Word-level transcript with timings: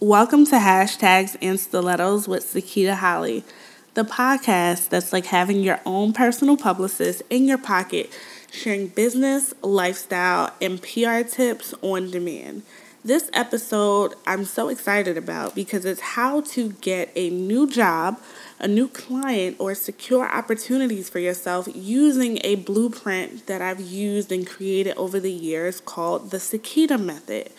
Welcome 0.00 0.46
to 0.46 0.54
Hashtags 0.54 1.36
and 1.42 1.58
Stilettos 1.58 2.28
with 2.28 2.44
Sakita 2.44 2.94
Holley, 2.94 3.42
the 3.94 4.04
podcast 4.04 4.90
that's 4.90 5.12
like 5.12 5.26
having 5.26 5.58
your 5.58 5.80
own 5.84 6.12
personal 6.12 6.56
publicist 6.56 7.24
in 7.30 7.48
your 7.48 7.58
pocket, 7.58 8.16
sharing 8.52 8.86
business, 8.86 9.52
lifestyle, 9.60 10.52
and 10.62 10.80
PR 10.80 11.22
tips 11.28 11.74
on 11.82 12.12
demand. 12.12 12.62
This 13.04 13.28
episode 13.32 14.14
I'm 14.24 14.44
so 14.44 14.68
excited 14.68 15.16
about 15.16 15.56
because 15.56 15.84
it's 15.84 16.00
how 16.00 16.42
to 16.42 16.74
get 16.74 17.10
a 17.16 17.30
new 17.30 17.68
job, 17.68 18.20
a 18.60 18.68
new 18.68 18.86
client, 18.86 19.56
or 19.58 19.74
secure 19.74 20.28
opportunities 20.28 21.08
for 21.08 21.18
yourself 21.18 21.66
using 21.74 22.38
a 22.44 22.54
blueprint 22.54 23.48
that 23.48 23.60
I've 23.60 23.80
used 23.80 24.30
and 24.30 24.46
created 24.46 24.96
over 24.96 25.18
the 25.18 25.32
years 25.32 25.80
called 25.80 26.30
the 26.30 26.36
Sakita 26.36 27.04
Method. 27.04 27.50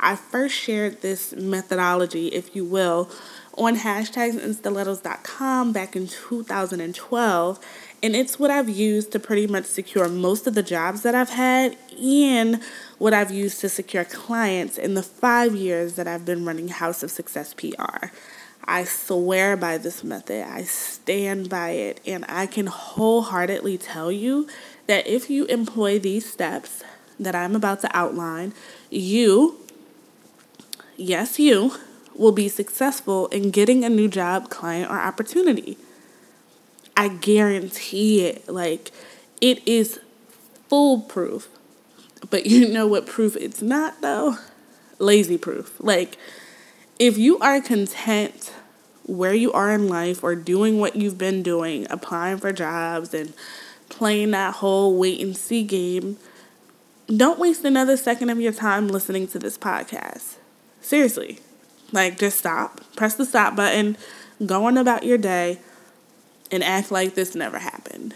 I 0.00 0.16
first 0.16 0.54
shared 0.54 1.02
this 1.02 1.32
methodology, 1.32 2.28
if 2.28 2.54
you 2.54 2.64
will, 2.64 3.10
on 3.56 3.76
hashtagsandstilettos.com 3.76 5.72
back 5.72 5.94
in 5.96 6.08
2012. 6.08 7.60
And 8.02 8.14
it's 8.14 8.38
what 8.38 8.50
I've 8.50 8.68
used 8.68 9.12
to 9.12 9.18
pretty 9.18 9.46
much 9.46 9.64
secure 9.64 10.08
most 10.08 10.46
of 10.46 10.54
the 10.54 10.62
jobs 10.62 11.02
that 11.02 11.14
I've 11.14 11.30
had 11.30 11.76
and 11.98 12.60
what 12.98 13.14
I've 13.14 13.30
used 13.30 13.60
to 13.60 13.68
secure 13.68 14.04
clients 14.04 14.76
in 14.76 14.94
the 14.94 15.02
five 15.02 15.54
years 15.54 15.94
that 15.94 16.06
I've 16.06 16.24
been 16.24 16.44
running 16.44 16.68
House 16.68 17.02
of 17.02 17.10
Success 17.10 17.54
PR. 17.54 18.08
I 18.66 18.84
swear 18.84 19.56
by 19.56 19.78
this 19.78 20.02
method, 20.02 20.46
I 20.46 20.62
stand 20.62 21.50
by 21.50 21.70
it, 21.70 22.00
and 22.06 22.24
I 22.28 22.46
can 22.46 22.66
wholeheartedly 22.66 23.78
tell 23.78 24.10
you 24.10 24.48
that 24.86 25.06
if 25.06 25.28
you 25.28 25.44
employ 25.46 25.98
these 25.98 26.30
steps 26.30 26.82
that 27.20 27.34
I'm 27.34 27.54
about 27.54 27.80
to 27.82 27.96
outline, 27.96 28.54
you 28.90 29.63
yes, 30.96 31.38
you 31.38 31.74
will 32.14 32.32
be 32.32 32.48
successful 32.48 33.26
in 33.28 33.50
getting 33.50 33.84
a 33.84 33.88
new 33.88 34.08
job, 34.08 34.50
client, 34.50 34.90
or 34.90 34.98
opportunity. 34.98 35.76
I 36.96 37.08
guarantee 37.08 38.26
it. 38.26 38.48
Like, 38.48 38.92
it 39.40 39.66
is 39.66 40.00
foolproof. 40.68 41.48
But 42.30 42.46
you 42.46 42.68
know 42.72 42.86
what 42.86 43.06
proof 43.06 43.36
it's 43.36 43.62
not, 43.62 44.00
though? 44.00 44.36
Lazy 44.98 45.38
proof. 45.38 45.74
Like, 45.80 46.16
if 46.98 47.18
you 47.18 47.38
are 47.40 47.60
content 47.60 48.52
where 49.06 49.34
you 49.34 49.52
are 49.52 49.72
in 49.72 49.88
life 49.88 50.22
or 50.22 50.34
doing 50.34 50.78
what 50.78 50.96
you've 50.96 51.18
been 51.18 51.42
doing, 51.42 51.86
applying 51.90 52.38
for 52.38 52.52
jobs 52.52 53.12
and 53.12 53.34
playing 53.88 54.30
that 54.30 54.54
whole 54.54 54.96
wait 54.96 55.20
and 55.20 55.36
see 55.36 55.62
game, 55.62 56.16
don't 57.14 57.38
waste 57.38 57.64
another 57.64 57.96
second 57.96 58.30
of 58.30 58.40
your 58.40 58.52
time 58.52 58.88
listening 58.88 59.26
to 59.28 59.38
this 59.38 59.58
podcast. 59.58 60.36
Seriously. 60.84 61.38
Like, 61.92 62.18
just 62.18 62.38
stop. 62.38 62.82
Press 62.94 63.14
the 63.14 63.24
stop 63.24 63.56
button. 63.56 63.96
Go 64.44 64.66
on 64.66 64.76
about 64.76 65.02
your 65.02 65.16
day 65.16 65.58
and 66.50 66.62
act 66.62 66.90
like 66.90 67.14
this 67.14 67.34
never 67.34 67.58
happened. 67.58 68.14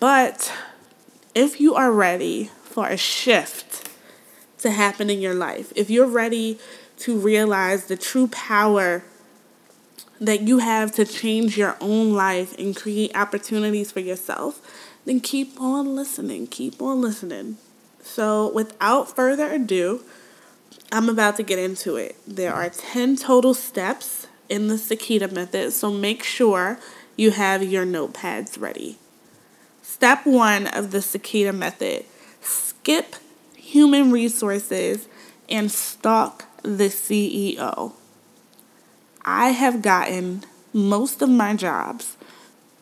But 0.00 0.52
if 1.32 1.60
you 1.60 1.76
are 1.76 1.92
ready 1.92 2.50
for 2.64 2.88
a 2.88 2.96
shift 2.96 3.88
to 4.58 4.72
happen 4.72 5.10
in 5.10 5.20
your 5.20 5.34
life, 5.34 5.72
if 5.76 5.90
you're 5.90 6.08
ready 6.08 6.58
to 6.98 7.16
realize 7.16 7.86
the 7.86 7.96
true 7.96 8.26
power 8.26 9.04
that 10.20 10.40
you 10.42 10.58
have 10.58 10.90
to 10.92 11.04
change 11.04 11.56
your 11.56 11.76
own 11.80 12.14
life 12.14 12.58
and 12.58 12.74
create 12.74 13.16
opportunities 13.16 13.92
for 13.92 14.00
yourself, 14.00 14.60
then 15.04 15.20
keep 15.20 15.60
on 15.60 15.94
listening. 15.94 16.48
Keep 16.48 16.82
on 16.82 17.00
listening. 17.00 17.58
So, 18.02 18.52
without 18.52 19.14
further 19.14 19.52
ado, 19.52 20.02
I'm 20.92 21.08
about 21.08 21.36
to 21.36 21.42
get 21.42 21.58
into 21.58 21.96
it. 21.96 22.16
There 22.26 22.52
are 22.52 22.68
10 22.68 23.16
total 23.16 23.54
steps 23.54 24.26
in 24.50 24.68
the 24.68 24.74
Sakita 24.74 25.32
method, 25.32 25.72
so 25.72 25.90
make 25.90 26.22
sure 26.22 26.78
you 27.16 27.30
have 27.30 27.62
your 27.62 27.86
notepads 27.86 28.60
ready. 28.60 28.98
Step 29.80 30.26
one 30.26 30.66
of 30.66 30.90
the 30.90 30.98
Sakita 30.98 31.54
method 31.54 32.04
skip 32.42 33.16
human 33.56 34.10
resources 34.12 35.08
and 35.48 35.72
stalk 35.72 36.44
the 36.62 36.88
CEO. 36.88 37.92
I 39.24 39.50
have 39.50 39.80
gotten 39.80 40.44
most 40.74 41.22
of 41.22 41.30
my 41.30 41.54
jobs, 41.54 42.18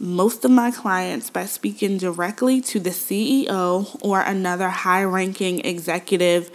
most 0.01 0.45
of 0.45 0.51
my 0.51 0.73
clients 0.73 1.31
by 1.31 1.45
speaking 1.45 1.99
directly 1.99 2.61
to 2.63 2.81
the 2.81 2.91
CEO 2.91 3.99
or 4.03 4.21
another 4.21 4.71
high 4.71 5.05
ranking 5.05 5.61
executive 5.61 6.51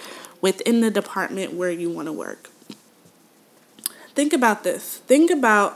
within 0.45 0.79
the 0.81 0.91
department 0.91 1.53
where 1.53 1.71
you 1.71 1.89
want 1.89 2.05
to 2.05 2.13
work. 2.13 2.51
Think 4.13 4.31
about 4.31 4.63
this. 4.63 4.97
Think 4.97 5.31
about 5.31 5.75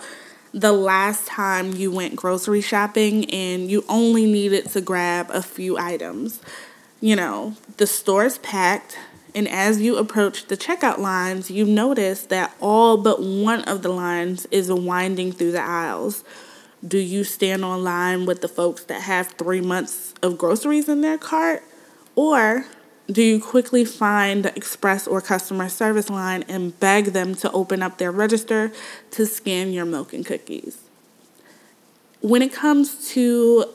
the 0.53 0.71
last 0.71 1.25
time 1.25 1.73
you 1.73 1.89
went 1.89 2.15
grocery 2.15 2.61
shopping 2.61 3.27
and 3.31 3.71
you 3.71 3.83
only 3.89 4.27
needed 4.27 4.67
to 4.67 4.79
grab 4.79 5.31
a 5.31 5.41
few 5.41 5.75
items. 5.79 6.39
You 7.01 7.15
know, 7.15 7.55
the 7.77 7.87
store 7.87 8.25
is 8.25 8.37
packed, 8.37 8.95
and 9.33 9.47
as 9.47 9.81
you 9.81 9.97
approach 9.97 10.45
the 10.45 10.55
checkout 10.55 10.99
lines, 10.99 11.49
you 11.49 11.65
notice 11.65 12.21
that 12.27 12.53
all 12.59 12.95
but 12.95 13.23
one 13.23 13.63
of 13.63 13.81
the 13.81 13.89
lines 13.89 14.45
is 14.51 14.71
winding 14.71 15.31
through 15.31 15.53
the 15.53 15.63
aisles. 15.63 16.23
Do 16.87 16.99
you 16.99 17.23
stand 17.23 17.65
on 17.65 17.83
line 17.83 18.27
with 18.27 18.41
the 18.41 18.47
folks 18.47 18.83
that 18.83 19.01
have 19.01 19.29
three 19.29 19.61
months 19.61 20.13
of 20.21 20.37
groceries 20.37 20.87
in 20.87 21.01
their 21.01 21.17
cart? 21.17 21.63
Or 22.15 22.67
do 23.11 23.23
you 23.23 23.39
quickly 23.39 23.85
find 23.85 24.45
the 24.45 24.55
express 24.55 25.07
or 25.07 25.19
customer 25.19 25.67
service 25.67 26.09
line 26.09 26.43
and 26.47 26.79
beg 26.79 27.05
them 27.05 27.33
to 27.35 27.51
open 27.51 27.81
up 27.81 27.97
their 27.97 28.11
register 28.11 28.71
to 29.11 29.25
scan 29.25 29.71
your 29.71 29.85
milk 29.85 30.13
and 30.13 30.25
cookies? 30.25 30.77
When 32.21 32.41
it 32.41 32.53
comes 32.53 33.09
to 33.11 33.65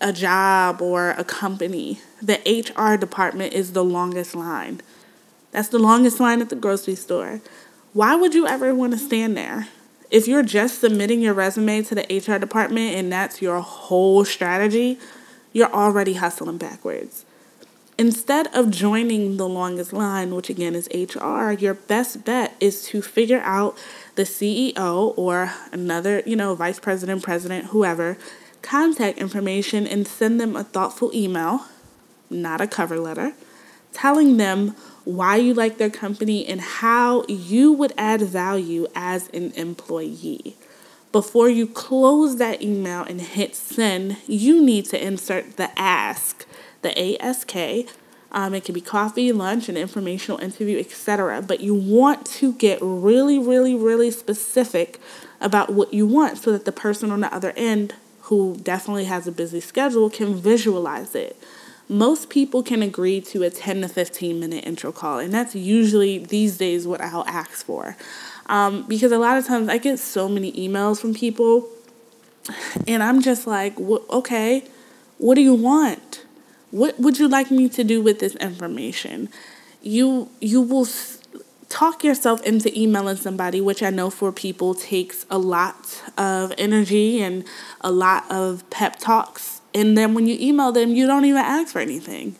a 0.00 0.12
job 0.12 0.80
or 0.80 1.10
a 1.10 1.24
company, 1.24 2.00
the 2.22 2.38
HR 2.46 2.96
department 2.96 3.52
is 3.52 3.72
the 3.72 3.84
longest 3.84 4.34
line. 4.34 4.80
That's 5.50 5.68
the 5.68 5.78
longest 5.78 6.20
line 6.20 6.40
at 6.40 6.50
the 6.50 6.56
grocery 6.56 6.94
store. 6.94 7.40
Why 7.94 8.14
would 8.14 8.34
you 8.34 8.46
ever 8.46 8.74
want 8.74 8.92
to 8.92 8.98
stand 8.98 9.36
there? 9.36 9.68
If 10.10 10.28
you're 10.28 10.42
just 10.44 10.80
submitting 10.80 11.20
your 11.20 11.34
resume 11.34 11.82
to 11.82 11.94
the 11.94 12.02
HR 12.02 12.38
department 12.38 12.94
and 12.94 13.10
that's 13.10 13.42
your 13.42 13.60
whole 13.60 14.24
strategy, 14.24 14.98
you're 15.52 15.72
already 15.72 16.14
hustling 16.14 16.58
backwards. 16.58 17.24
Instead 18.00 18.46
of 18.54 18.70
joining 18.70 19.38
the 19.38 19.48
longest 19.48 19.92
line, 19.92 20.32
which 20.32 20.48
again 20.48 20.76
is 20.76 20.88
HR, 20.94 21.50
your 21.50 21.74
best 21.74 22.24
bet 22.24 22.54
is 22.60 22.84
to 22.84 23.02
figure 23.02 23.40
out 23.40 23.76
the 24.14 24.22
CEO 24.22 25.12
or 25.16 25.52
another, 25.72 26.22
you 26.24 26.36
know, 26.36 26.54
vice 26.54 26.78
president, 26.78 27.24
president, 27.24 27.66
whoever, 27.66 28.16
contact 28.62 29.18
information 29.18 29.84
and 29.84 30.06
send 30.06 30.40
them 30.40 30.54
a 30.54 30.62
thoughtful 30.62 31.10
email, 31.12 31.66
not 32.30 32.60
a 32.60 32.68
cover 32.68 33.00
letter, 33.00 33.32
telling 33.92 34.36
them 34.36 34.76
why 35.02 35.34
you 35.34 35.52
like 35.52 35.78
their 35.78 35.90
company 35.90 36.46
and 36.46 36.60
how 36.60 37.24
you 37.26 37.72
would 37.72 37.92
add 37.98 38.20
value 38.20 38.86
as 38.94 39.28
an 39.30 39.50
employee. 39.56 40.56
Before 41.10 41.48
you 41.48 41.66
close 41.66 42.36
that 42.36 42.62
email 42.62 43.02
and 43.02 43.20
hit 43.20 43.56
send, 43.56 44.18
you 44.28 44.64
need 44.64 44.84
to 44.86 45.04
insert 45.04 45.56
the 45.56 45.76
ask 45.76 46.46
the 46.82 47.22
ASK. 47.22 47.88
Um, 48.30 48.54
it 48.54 48.64
can 48.64 48.74
be 48.74 48.80
coffee, 48.80 49.32
lunch, 49.32 49.68
an 49.68 49.76
informational 49.76 50.38
interview, 50.38 50.78
etc. 50.78 51.40
But 51.40 51.60
you 51.60 51.74
want 51.74 52.26
to 52.26 52.52
get 52.52 52.78
really, 52.82 53.38
really, 53.38 53.74
really 53.74 54.10
specific 54.10 55.00
about 55.40 55.72
what 55.72 55.94
you 55.94 56.06
want 56.06 56.38
so 56.38 56.52
that 56.52 56.64
the 56.64 56.72
person 56.72 57.10
on 57.10 57.20
the 57.20 57.34
other 57.34 57.52
end, 57.56 57.94
who 58.22 58.56
definitely 58.62 59.04
has 59.04 59.26
a 59.26 59.32
busy 59.32 59.60
schedule, 59.60 60.10
can 60.10 60.34
visualize 60.34 61.14
it. 61.14 61.36
Most 61.88 62.28
people 62.28 62.62
can 62.62 62.82
agree 62.82 63.22
to 63.22 63.42
a 63.42 63.50
10 63.50 63.80
to 63.80 63.88
15 63.88 64.38
minute 64.38 64.66
intro 64.66 64.92
call, 64.92 65.18
and 65.18 65.32
that's 65.32 65.54
usually 65.54 66.18
these 66.18 66.58
days 66.58 66.86
what 66.86 67.00
I'll 67.00 67.26
ask 67.26 67.64
for. 67.64 67.96
Um, 68.46 68.84
because 68.86 69.10
a 69.10 69.18
lot 69.18 69.38
of 69.38 69.46
times 69.46 69.70
I 69.70 69.78
get 69.78 69.98
so 69.98 70.28
many 70.28 70.52
emails 70.52 71.00
from 71.00 71.14
people, 71.14 71.66
and 72.86 73.02
I'm 73.02 73.22
just 73.22 73.46
like, 73.46 73.78
okay, 73.80 74.64
what 75.16 75.34
do 75.34 75.40
you 75.40 75.54
want? 75.54 76.24
What 76.70 76.98
would 77.00 77.18
you 77.18 77.28
like 77.28 77.50
me 77.50 77.68
to 77.70 77.84
do 77.84 78.02
with 78.02 78.18
this 78.20 78.34
information? 78.36 79.28
You 79.82 80.30
you 80.40 80.60
will 80.60 80.86
talk 81.68 82.02
yourself 82.02 82.42
into 82.42 82.76
emailing 82.78 83.16
somebody, 83.16 83.60
which 83.60 83.82
I 83.82 83.90
know 83.90 84.10
for 84.10 84.32
people 84.32 84.74
takes 84.74 85.26
a 85.30 85.38
lot 85.38 86.02
of 86.16 86.52
energy 86.58 87.20
and 87.20 87.44
a 87.80 87.90
lot 87.90 88.30
of 88.30 88.68
pep 88.70 88.98
talks. 88.98 89.60
And 89.74 89.96
then 89.96 90.14
when 90.14 90.26
you 90.26 90.36
email 90.40 90.72
them, 90.72 90.94
you 90.94 91.06
don't 91.06 91.24
even 91.24 91.38
ask 91.38 91.72
for 91.72 91.78
anything. 91.78 92.36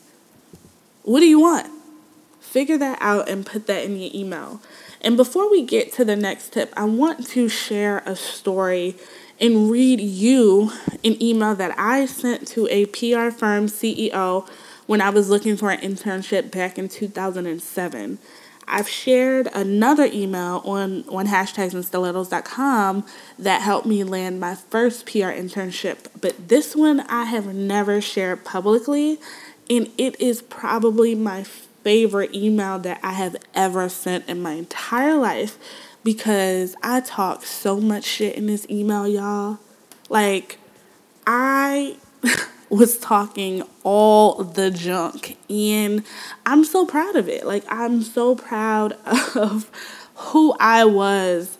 What 1.03 1.19
do 1.19 1.25
you 1.25 1.39
want? 1.39 1.67
Figure 2.39 2.77
that 2.77 2.97
out 3.01 3.29
and 3.29 3.45
put 3.45 3.67
that 3.67 3.83
in 3.83 3.97
your 3.97 4.09
email. 4.13 4.61
And 5.01 5.15
before 5.15 5.49
we 5.49 5.63
get 5.63 5.93
to 5.93 6.05
the 6.05 6.15
next 6.15 6.53
tip, 6.53 6.73
I 6.75 6.85
want 6.85 7.27
to 7.27 7.47
share 7.47 7.99
a 8.05 8.15
story 8.15 8.95
and 9.39 9.71
read 9.71 9.99
you 9.99 10.71
an 11.03 11.21
email 11.21 11.55
that 11.55 11.77
I 11.77 12.05
sent 12.05 12.47
to 12.49 12.67
a 12.69 12.85
PR 12.87 13.29
firm 13.31 13.67
CEO 13.67 14.47
when 14.85 15.01
I 15.01 15.09
was 15.09 15.29
looking 15.29 15.55
for 15.55 15.71
an 15.71 15.79
internship 15.81 16.51
back 16.51 16.77
in 16.77 16.89
2007. 16.89 18.19
I've 18.67 18.89
shared 18.89 19.47
another 19.53 20.05
email 20.05 20.61
on, 20.63 21.03
on 21.09 21.27
hashtags 21.27 21.73
and 21.73 21.83
stilettos.com 21.83 23.05
that 23.39 23.61
helped 23.61 23.87
me 23.87 24.03
land 24.03 24.39
my 24.39 24.55
first 24.55 25.05
PR 25.05 25.31
internship, 25.31 26.07
but 26.19 26.49
this 26.49 26.75
one 26.75 26.99
I 27.01 27.25
have 27.25 27.53
never 27.53 27.99
shared 27.99 28.45
publicly, 28.45 29.19
and 29.69 29.89
it 29.97 30.19
is 30.21 30.43
probably 30.43 31.15
my 31.15 31.43
favorite 31.43 32.35
email 32.35 32.77
that 32.79 32.99
I 33.01 33.13
have 33.13 33.35
ever 33.55 33.89
sent 33.89 34.27
in 34.29 34.41
my 34.41 34.53
entire 34.53 35.15
life 35.15 35.57
because 36.03 36.75
I 36.81 37.01
talk 37.01 37.43
so 37.43 37.79
much 37.79 38.03
shit 38.03 38.35
in 38.35 38.47
this 38.47 38.65
email, 38.69 39.07
y'all. 39.07 39.59
Like, 40.09 40.57
I 41.27 41.97
was 42.69 42.97
talking 42.97 43.63
all 43.83 44.43
the 44.43 44.71
junk, 44.71 45.37
and 45.49 46.03
I'm 46.45 46.63
so 46.63 46.85
proud 46.85 47.15
of 47.15 47.27
it. 47.27 47.45
Like, 47.45 47.63
I'm 47.69 48.01
so 48.01 48.35
proud 48.35 48.93
of 49.35 49.69
who 50.15 50.55
I 50.59 50.85
was 50.85 51.57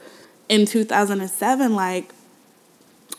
in 0.47 0.65
2007. 0.65 1.75
Like, 1.75 2.13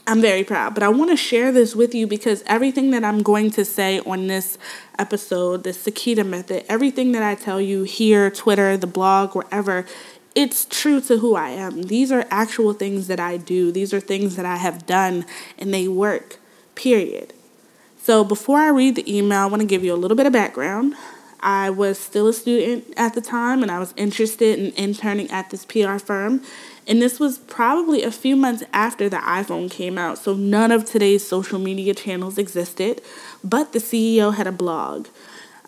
I'm 0.07 0.21
very 0.21 0.43
proud, 0.43 0.75
but 0.75 0.83
I 0.83 0.89
want 0.89 1.11
to 1.11 1.17
share 1.17 1.53
this 1.53 1.77
with 1.77 1.95
you 1.95 2.07
because 2.07 2.43
everything 2.47 2.91
that 2.91 3.05
I'm 3.05 3.23
going 3.23 3.51
to 3.53 3.65
say 3.65 4.01
on 4.01 4.27
this 4.27 4.59
episode, 4.99 5.63
the 5.63 5.71
Sakita 5.71 6.27
method, 6.27 6.65
everything 6.69 7.13
that 7.13 7.23
I 7.23 7.37
tell 7.37 7.61
you 7.61 7.85
here, 7.85 8.29
Twitter, 8.29 8.77
the 8.77 8.89
blog, 8.89 9.37
wherever, 9.37 9.87
it's 10.35 10.65
true 10.65 11.01
to 11.03 11.19
who 11.19 11.35
I 11.35 11.51
am. 11.51 11.85
These 11.85 12.13
are 12.13 12.27
actual 12.31 12.73
things 12.73 13.07
that 13.09 13.21
I 13.21 13.37
do. 13.37 13.73
These 13.73 13.93
are 13.93 14.01
things 14.01 14.37
that 14.37 14.47
I 14.47 14.57
have 14.57 14.87
done 14.87 15.25
and 15.59 15.73
they 15.75 15.89
work. 15.89 16.39
Period. 16.75 17.35
So 18.03 18.25
before 18.25 18.59
I 18.59 18.69
read 18.69 18.97
the 18.97 19.17
email, 19.17 19.41
I 19.41 19.47
want 19.47 19.61
to 19.61 19.67
give 19.67 19.85
you 19.85 19.93
a 19.93 19.97
little 19.97 20.17
bit 20.17 20.27
of 20.27 20.33
background. 20.33 20.95
I 21.41 21.71
was 21.71 21.99
still 21.99 22.29
a 22.29 22.33
student 22.33 22.93
at 22.97 23.15
the 23.15 23.21
time 23.21 23.63
and 23.63 23.71
I 23.71 23.79
was 23.79 23.95
interested 23.97 24.59
in 24.59 24.73
interning 24.75 25.31
at 25.31 25.51
this 25.51 25.65
PR 25.65 25.99
firm. 25.99 26.43
And 26.87 27.01
this 27.01 27.21
was 27.21 27.39
probably 27.39 28.03
a 28.03 28.11
few 28.11 28.37
months 28.37 28.65
after 28.73 29.09
the 29.09 29.19
iPhone 29.19 29.71
came 29.71 29.97
out, 29.97 30.19
so 30.19 30.35
none 30.35 30.73
of 30.73 30.85
today's 30.85 31.27
social 31.27 31.59
media 31.59 31.95
channels 31.95 32.37
existed, 32.37 33.01
but 33.45 33.73
the 33.73 33.79
CEO 33.79 34.35
had 34.35 34.47
a 34.47 34.53
blog. 34.53 35.07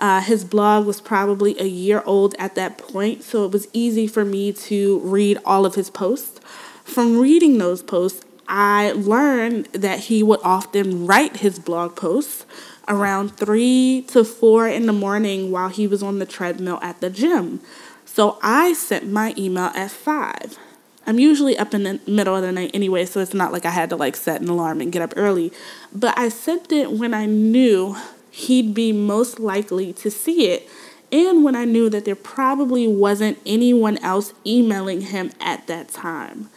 Uh, 0.03 0.21
his 0.21 0.45
blog 0.45 0.85
was 0.85 1.01
probably 1.01 1.57
a 1.61 1.65
year 1.65 2.03
old 2.05 2.35
at 2.37 2.57
that 2.57 2.77
point, 2.77 3.23
so 3.23 3.45
it 3.45 3.53
was 3.53 3.69
easy 3.73 4.09
for 4.09 4.25
me 4.25 4.53
to 4.53 4.99
read 4.99 5.39
all 5.45 5.65
of 5.65 5.77
his 5.77 5.91
posts. 5.91 6.41
From 6.83 7.21
reading 7.21 7.59
those 7.59 7.85
posts, 7.85 8.25
I 8.49 8.91
learned 8.97 9.67
that 9.67 10.01
he 10.01 10.25
would 10.25 10.41
often 10.43 11.07
write 11.07 11.37
his 11.37 11.61
blog 11.61 11.95
posts 11.95 12.45
around 12.89 13.37
3 13.37 14.05
to 14.09 14.25
4 14.25 14.67
in 14.67 14.87
the 14.87 14.93
morning 14.93 15.53
while 15.53 15.69
he 15.69 15.87
was 15.87 16.03
on 16.03 16.19
the 16.19 16.27
treadmill 16.27 16.81
at 16.83 17.01
the 17.01 17.09
gym. 17.09 17.61
So 18.05 18.39
I 18.43 18.73
sent 18.73 19.09
my 19.09 19.35
email 19.39 19.71
at 19.77 19.93
5. 19.93 20.59
I'm 21.07 21.21
usually 21.21 21.57
up 21.57 21.75
in 21.75 21.85
the 21.85 22.01
middle 22.09 22.35
of 22.35 22.43
the 22.43 22.51
night 22.51 22.73
anyway, 22.75 23.05
so 23.05 23.21
it's 23.21 23.35
not 23.35 23.53
like 23.53 23.65
I 23.65 23.71
had 23.71 23.91
to 23.91 23.97
like 23.97 24.17
set 24.17 24.41
an 24.41 24.49
alarm 24.49 24.81
and 24.81 24.91
get 24.91 25.01
up 25.01 25.15
early. 25.17 25.53
But 25.93 26.19
I 26.19 26.29
sent 26.29 26.73
it 26.73 26.91
when 26.91 27.15
I 27.15 27.27
knew 27.27 27.97
he'd 28.33 28.75
be 28.75 28.93
most 28.93 29.39
likely 29.39 29.93
to 29.93 30.11
see 30.11 30.49
it. 30.49 30.69
And 31.13 31.45
when 31.45 31.55
I 31.55 31.67
knew 31.67 31.91
that 31.91 32.07
there 32.07 32.17
probably 32.17 32.89
wasn't 32.89 33.39
anyone 33.45 33.99
else 33.99 34.33
emailing 34.47 35.03
him 35.03 35.31
at 35.41 35.67
that 35.67 35.91
time. 35.91 36.49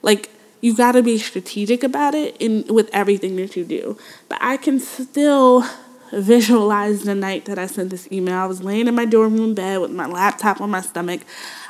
Like, 0.00 0.30
you 0.60 0.74
got 0.74 0.92
to 0.92 1.02
be 1.02 1.18
strategic 1.18 1.82
about 1.82 2.14
it 2.14 2.36
in 2.38 2.64
with 2.72 2.88
everything 2.92 3.36
that 3.36 3.56
you 3.56 3.64
do. 3.64 3.98
But 4.28 4.38
I 4.40 4.56
can 4.56 4.78
still 4.78 5.64
visualize 6.12 7.02
the 7.02 7.14
night 7.14 7.46
that 7.46 7.58
I 7.58 7.66
sent 7.66 7.90
this 7.90 8.10
email. 8.12 8.38
I 8.38 8.46
was 8.46 8.62
laying 8.62 8.86
in 8.86 8.94
my 8.94 9.04
dorm 9.04 9.36
room 9.36 9.54
bed 9.54 9.80
with 9.80 9.90
my 9.90 10.06
laptop 10.06 10.60
on 10.60 10.70
my 10.70 10.80
stomach. 10.80 11.22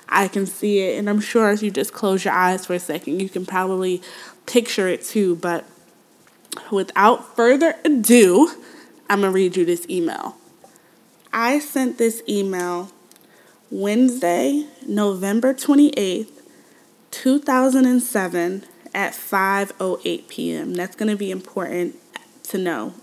I 0.09 0.29
can 0.29 0.45
see 0.45 0.81
it, 0.81 0.99
and 0.99 1.09
I'm 1.09 1.21
sure 1.21 1.51
if 1.51 1.63
you 1.63 1.71
just 1.71 1.95
close 1.95 2.25
your 2.25 2.35
eyes 2.35 2.67
for 2.67 2.75
a 2.75 2.79
second, 2.79 3.21
you 3.21 3.29
can 3.31 3.47
probably 3.47 4.03
picture 4.45 4.87
it 4.87 5.03
too. 5.03 5.37
But 5.37 5.65
without 6.71 7.35
further 7.35 7.75
ado, 7.85 8.51
I'm 9.15 9.21
going 9.21 9.31
to 9.31 9.35
read 9.37 9.57
you 9.57 9.65
this 9.65 9.89
email. 9.89 10.35
I 11.33 11.61
sent 11.61 11.99
this 11.99 12.21
email 12.29 12.91
Wednesday, 13.71 14.67
November 14.89 15.55
28th, 15.55 16.43
2007 17.13 18.65
at 18.93 19.13
5:08 19.13 20.27
p.m. 20.27 20.75
That's 20.75 20.97
going 20.97 21.11
to 21.11 21.17
be 21.17 21.31
important 21.31 21.95
to 22.49 22.59
know. 22.59 22.95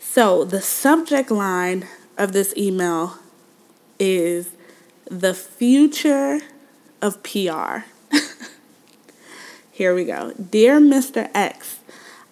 So, 0.00 0.46
the 0.46 0.62
subject 0.62 1.30
line 1.30 1.86
of 2.16 2.32
this 2.32 2.54
email 2.56 3.18
is 3.98 4.52
the 5.10 5.34
future 5.34 6.40
of 7.02 7.22
PR. 7.22 7.80
Here 9.70 9.94
we 9.94 10.06
go. 10.06 10.32
Dear 10.32 10.80
Mr. 10.80 11.30
X, 11.34 11.80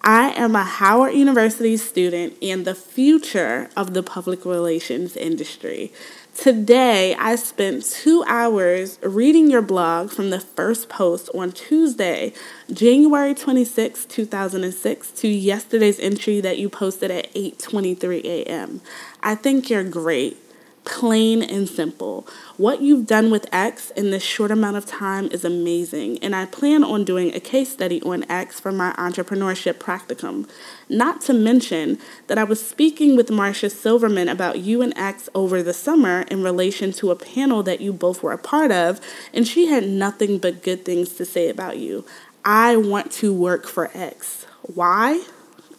I 0.03 0.31
am 0.31 0.55
a 0.55 0.63
Howard 0.63 1.13
University 1.13 1.77
student 1.77 2.35
and 2.41 2.65
the 2.65 2.73
future 2.73 3.69
of 3.77 3.93
the 3.93 4.01
public 4.01 4.45
relations 4.45 5.15
industry. 5.15 5.93
Today, 6.33 7.13
I 7.19 7.35
spent 7.35 7.85
two 7.85 8.23
hours 8.25 8.97
reading 9.03 9.51
your 9.51 9.61
blog 9.61 10.09
from 10.09 10.31
the 10.31 10.39
first 10.39 10.89
post 10.89 11.29
on 11.35 11.51
Tuesday, 11.51 12.33
January 12.73 13.35
26, 13.35 14.05
2006, 14.05 15.11
to 15.11 15.27
yesterday's 15.27 15.99
entry 15.99 16.41
that 16.41 16.57
you 16.57 16.67
posted 16.67 17.11
at 17.11 17.31
8:23 17.35 18.23
a.m. 18.23 18.81
I 19.21 19.35
think 19.35 19.69
you're 19.69 19.83
great 19.83 20.37
plain 20.83 21.43
and 21.43 21.69
simple. 21.69 22.27
What 22.57 22.81
you've 22.81 23.05
done 23.05 23.29
with 23.29 23.47
X 23.53 23.91
in 23.91 24.11
this 24.11 24.23
short 24.23 24.51
amount 24.51 24.77
of 24.77 24.85
time 24.85 25.27
is 25.27 25.45
amazing, 25.45 26.17
and 26.19 26.35
I 26.35 26.45
plan 26.45 26.83
on 26.83 27.03
doing 27.03 27.33
a 27.33 27.39
case 27.39 27.69
study 27.71 28.01
on 28.01 28.29
X 28.29 28.59
for 28.59 28.71
my 28.71 28.91
entrepreneurship 28.93 29.75
practicum. 29.75 30.49
Not 30.89 31.21
to 31.21 31.33
mention 31.33 31.99
that 32.27 32.37
I 32.37 32.43
was 32.43 32.65
speaking 32.65 33.15
with 33.15 33.29
Marcia 33.29 33.69
Silverman 33.69 34.27
about 34.27 34.59
you 34.59 34.81
and 34.81 34.97
X 34.97 35.29
over 35.35 35.61
the 35.61 35.73
summer 35.73 36.21
in 36.23 36.43
relation 36.43 36.91
to 36.93 37.11
a 37.11 37.15
panel 37.15 37.63
that 37.63 37.81
you 37.81 37.93
both 37.93 38.23
were 38.23 38.31
a 38.31 38.37
part 38.37 38.71
of, 38.71 38.99
and 39.33 39.47
she 39.47 39.67
had 39.67 39.87
nothing 39.87 40.37
but 40.39 40.63
good 40.63 40.83
things 40.83 41.13
to 41.13 41.25
say 41.25 41.49
about 41.49 41.77
you. 41.77 42.05
I 42.43 42.75
want 42.75 43.11
to 43.13 43.31
work 43.33 43.67
for 43.67 43.91
X. 43.93 44.45
Why? 44.63 45.23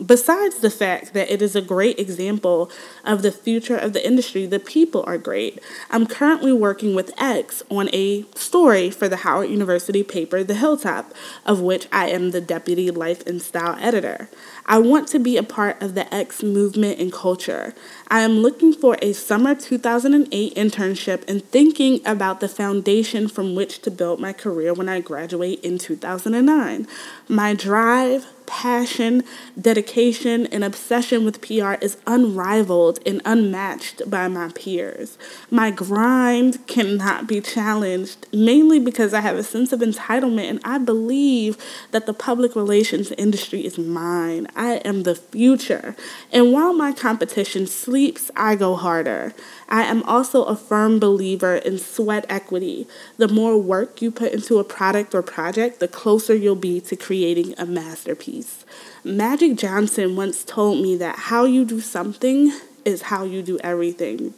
Besides 0.04 0.58
the 0.58 0.70
fact 0.70 1.12
that 1.14 1.32
it 1.32 1.42
is 1.42 1.54
a 1.54 1.62
great 1.62 1.98
example 1.98 2.70
of 3.04 3.22
the 3.22 3.32
future 3.32 3.76
of 3.76 3.92
the 3.92 4.04
industry, 4.04 4.46
the 4.46 4.58
people 4.58 5.04
are 5.06 5.18
great. 5.18 5.60
I'm 5.90 6.06
currently 6.06 6.52
working 6.52 6.94
with 6.94 7.12
X 7.20 7.62
on 7.70 7.88
a 7.92 8.24
story 8.34 8.90
for 8.90 9.08
the 9.08 9.18
Howard 9.18 9.50
University 9.50 10.02
paper, 10.02 10.42
The 10.42 10.54
Hilltop, 10.54 11.12
of 11.44 11.60
which 11.60 11.86
I 11.92 12.08
am 12.08 12.30
the 12.30 12.40
deputy 12.40 12.90
life 12.90 13.26
and 13.26 13.40
style 13.40 13.76
editor. 13.80 14.28
I 14.66 14.78
want 14.78 15.08
to 15.08 15.18
be 15.18 15.36
a 15.36 15.42
part 15.42 15.80
of 15.82 15.94
the 15.94 16.12
X 16.14 16.42
movement 16.42 16.98
and 16.98 17.12
culture. 17.12 17.74
I 18.08 18.20
am 18.20 18.38
looking 18.38 18.72
for 18.72 18.96
a 19.02 19.12
summer 19.12 19.54
2008 19.54 20.54
internship 20.54 21.28
and 21.28 21.44
thinking 21.44 22.00
about 22.06 22.40
the 22.40 22.48
foundation 22.48 23.28
from 23.28 23.54
which 23.54 23.82
to 23.82 23.90
build 23.90 24.20
my 24.20 24.32
career 24.32 24.72
when 24.72 24.88
I 24.88 25.00
graduate 25.00 25.60
in 25.60 25.78
2009. 25.78 26.86
My 27.28 27.54
drive, 27.54 28.26
passion, 28.52 29.24
dedication, 29.58 30.46
and 30.48 30.62
obsession 30.62 31.24
with 31.24 31.40
PR 31.40 31.72
is 31.80 31.96
unrivaled 32.06 32.98
and 33.06 33.22
unmatched 33.24 34.02
by 34.10 34.28
my 34.28 34.50
peers. 34.54 35.16
My 35.50 35.70
grind 35.70 36.66
cannot 36.66 37.26
be 37.26 37.40
challenged, 37.40 38.26
mainly 38.30 38.78
because 38.78 39.14
I 39.14 39.20
have 39.20 39.36
a 39.36 39.42
sense 39.42 39.72
of 39.72 39.80
entitlement 39.80 40.50
and 40.50 40.60
I 40.64 40.76
believe 40.76 41.56
that 41.92 42.04
the 42.04 42.12
public 42.12 42.54
relations 42.54 43.10
industry 43.12 43.64
is 43.64 43.78
mine. 43.78 44.46
I 44.54 44.74
am 44.84 45.04
the 45.04 45.14
future. 45.14 45.96
And 46.30 46.52
while 46.52 46.74
my 46.74 46.92
competition 46.92 47.66
sleeps, 47.66 48.30
I 48.36 48.54
go 48.56 48.76
harder. 48.76 49.32
I 49.72 49.84
am 49.84 50.02
also 50.02 50.44
a 50.44 50.54
firm 50.54 51.00
believer 51.00 51.56
in 51.56 51.78
sweat 51.78 52.26
equity. 52.28 52.86
The 53.16 53.26
more 53.26 53.56
work 53.56 54.02
you 54.02 54.10
put 54.10 54.32
into 54.32 54.58
a 54.58 54.64
product 54.64 55.14
or 55.14 55.22
project, 55.22 55.80
the 55.80 55.88
closer 55.88 56.34
you'll 56.34 56.56
be 56.56 56.78
to 56.82 56.94
creating 56.94 57.54
a 57.56 57.64
masterpiece. 57.64 58.66
Magic 59.02 59.56
Johnson 59.56 60.14
once 60.14 60.44
told 60.44 60.82
me 60.82 60.94
that 60.96 61.18
how 61.18 61.46
you 61.46 61.64
do 61.64 61.80
something 61.80 62.52
is 62.84 63.02
how 63.02 63.24
you 63.24 63.40
do 63.40 63.58
everything. 63.60 64.34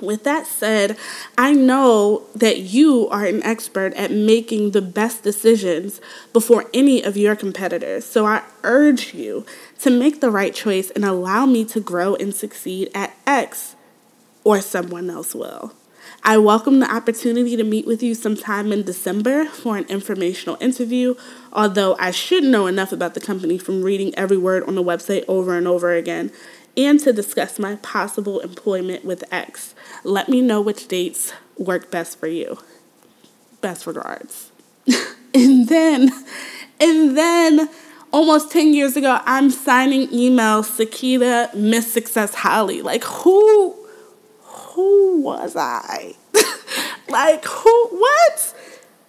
With 0.00 0.24
that 0.24 0.46
said, 0.46 0.96
I 1.36 1.52
know 1.52 2.22
that 2.34 2.60
you 2.60 3.08
are 3.10 3.26
an 3.26 3.42
expert 3.42 3.92
at 3.94 4.10
making 4.10 4.70
the 4.70 4.80
best 4.82 5.22
decisions 5.22 6.00
before 6.32 6.64
any 6.72 7.02
of 7.02 7.16
your 7.16 7.36
competitors. 7.36 8.06
So 8.06 8.24
I 8.24 8.42
urge 8.62 9.12
you 9.12 9.44
to 9.80 9.90
make 9.90 10.22
the 10.22 10.30
right 10.30 10.54
choice 10.54 10.90
and 10.90 11.04
allow 11.04 11.44
me 11.44 11.66
to 11.66 11.80
grow 11.80 12.14
and 12.14 12.34
succeed 12.34 12.90
at 12.94 13.14
X, 13.26 13.76
or 14.50 14.60
someone 14.60 15.08
else 15.08 15.32
will. 15.32 15.72
I 16.24 16.36
welcome 16.36 16.80
the 16.80 16.92
opportunity 16.92 17.56
to 17.56 17.62
meet 17.62 17.86
with 17.86 18.02
you 18.02 18.16
sometime 18.16 18.72
in 18.72 18.82
December 18.82 19.44
for 19.44 19.76
an 19.76 19.84
informational 19.84 20.56
interview, 20.60 21.14
although 21.52 21.94
I 22.00 22.10
should 22.10 22.42
know 22.42 22.66
enough 22.66 22.90
about 22.90 23.14
the 23.14 23.20
company 23.20 23.58
from 23.58 23.84
reading 23.84 24.12
every 24.16 24.36
word 24.36 24.64
on 24.64 24.74
the 24.74 24.82
website 24.82 25.24
over 25.28 25.56
and 25.56 25.68
over 25.68 25.94
again. 25.94 26.32
and 26.76 26.98
to 27.00 27.12
discuss 27.12 27.60
my 27.60 27.76
possible 27.76 28.40
employment 28.40 29.04
with 29.04 29.22
X. 29.32 29.74
Let 30.02 30.28
me 30.28 30.40
know 30.40 30.60
which 30.60 30.88
dates 30.88 31.32
work 31.56 31.90
best 31.90 32.18
for 32.18 32.26
you. 32.26 32.58
Best 33.60 33.86
regards. 33.86 34.50
and 35.34 35.68
then, 35.68 36.10
and 36.80 37.16
then 37.16 37.68
almost 38.12 38.50
10 38.50 38.72
years 38.74 38.96
ago, 38.96 39.20
I'm 39.26 39.50
signing 39.50 40.08
emails, 40.08 40.76
Sakita, 40.76 41.54
Miss 41.54 41.92
Success 41.92 42.34
Holley. 42.34 42.82
Like, 42.82 43.04
who, 43.04 43.79
who 44.72 45.20
was 45.20 45.56
I? 45.56 46.14
like, 47.08 47.44
who, 47.44 47.88
what? 47.88 48.54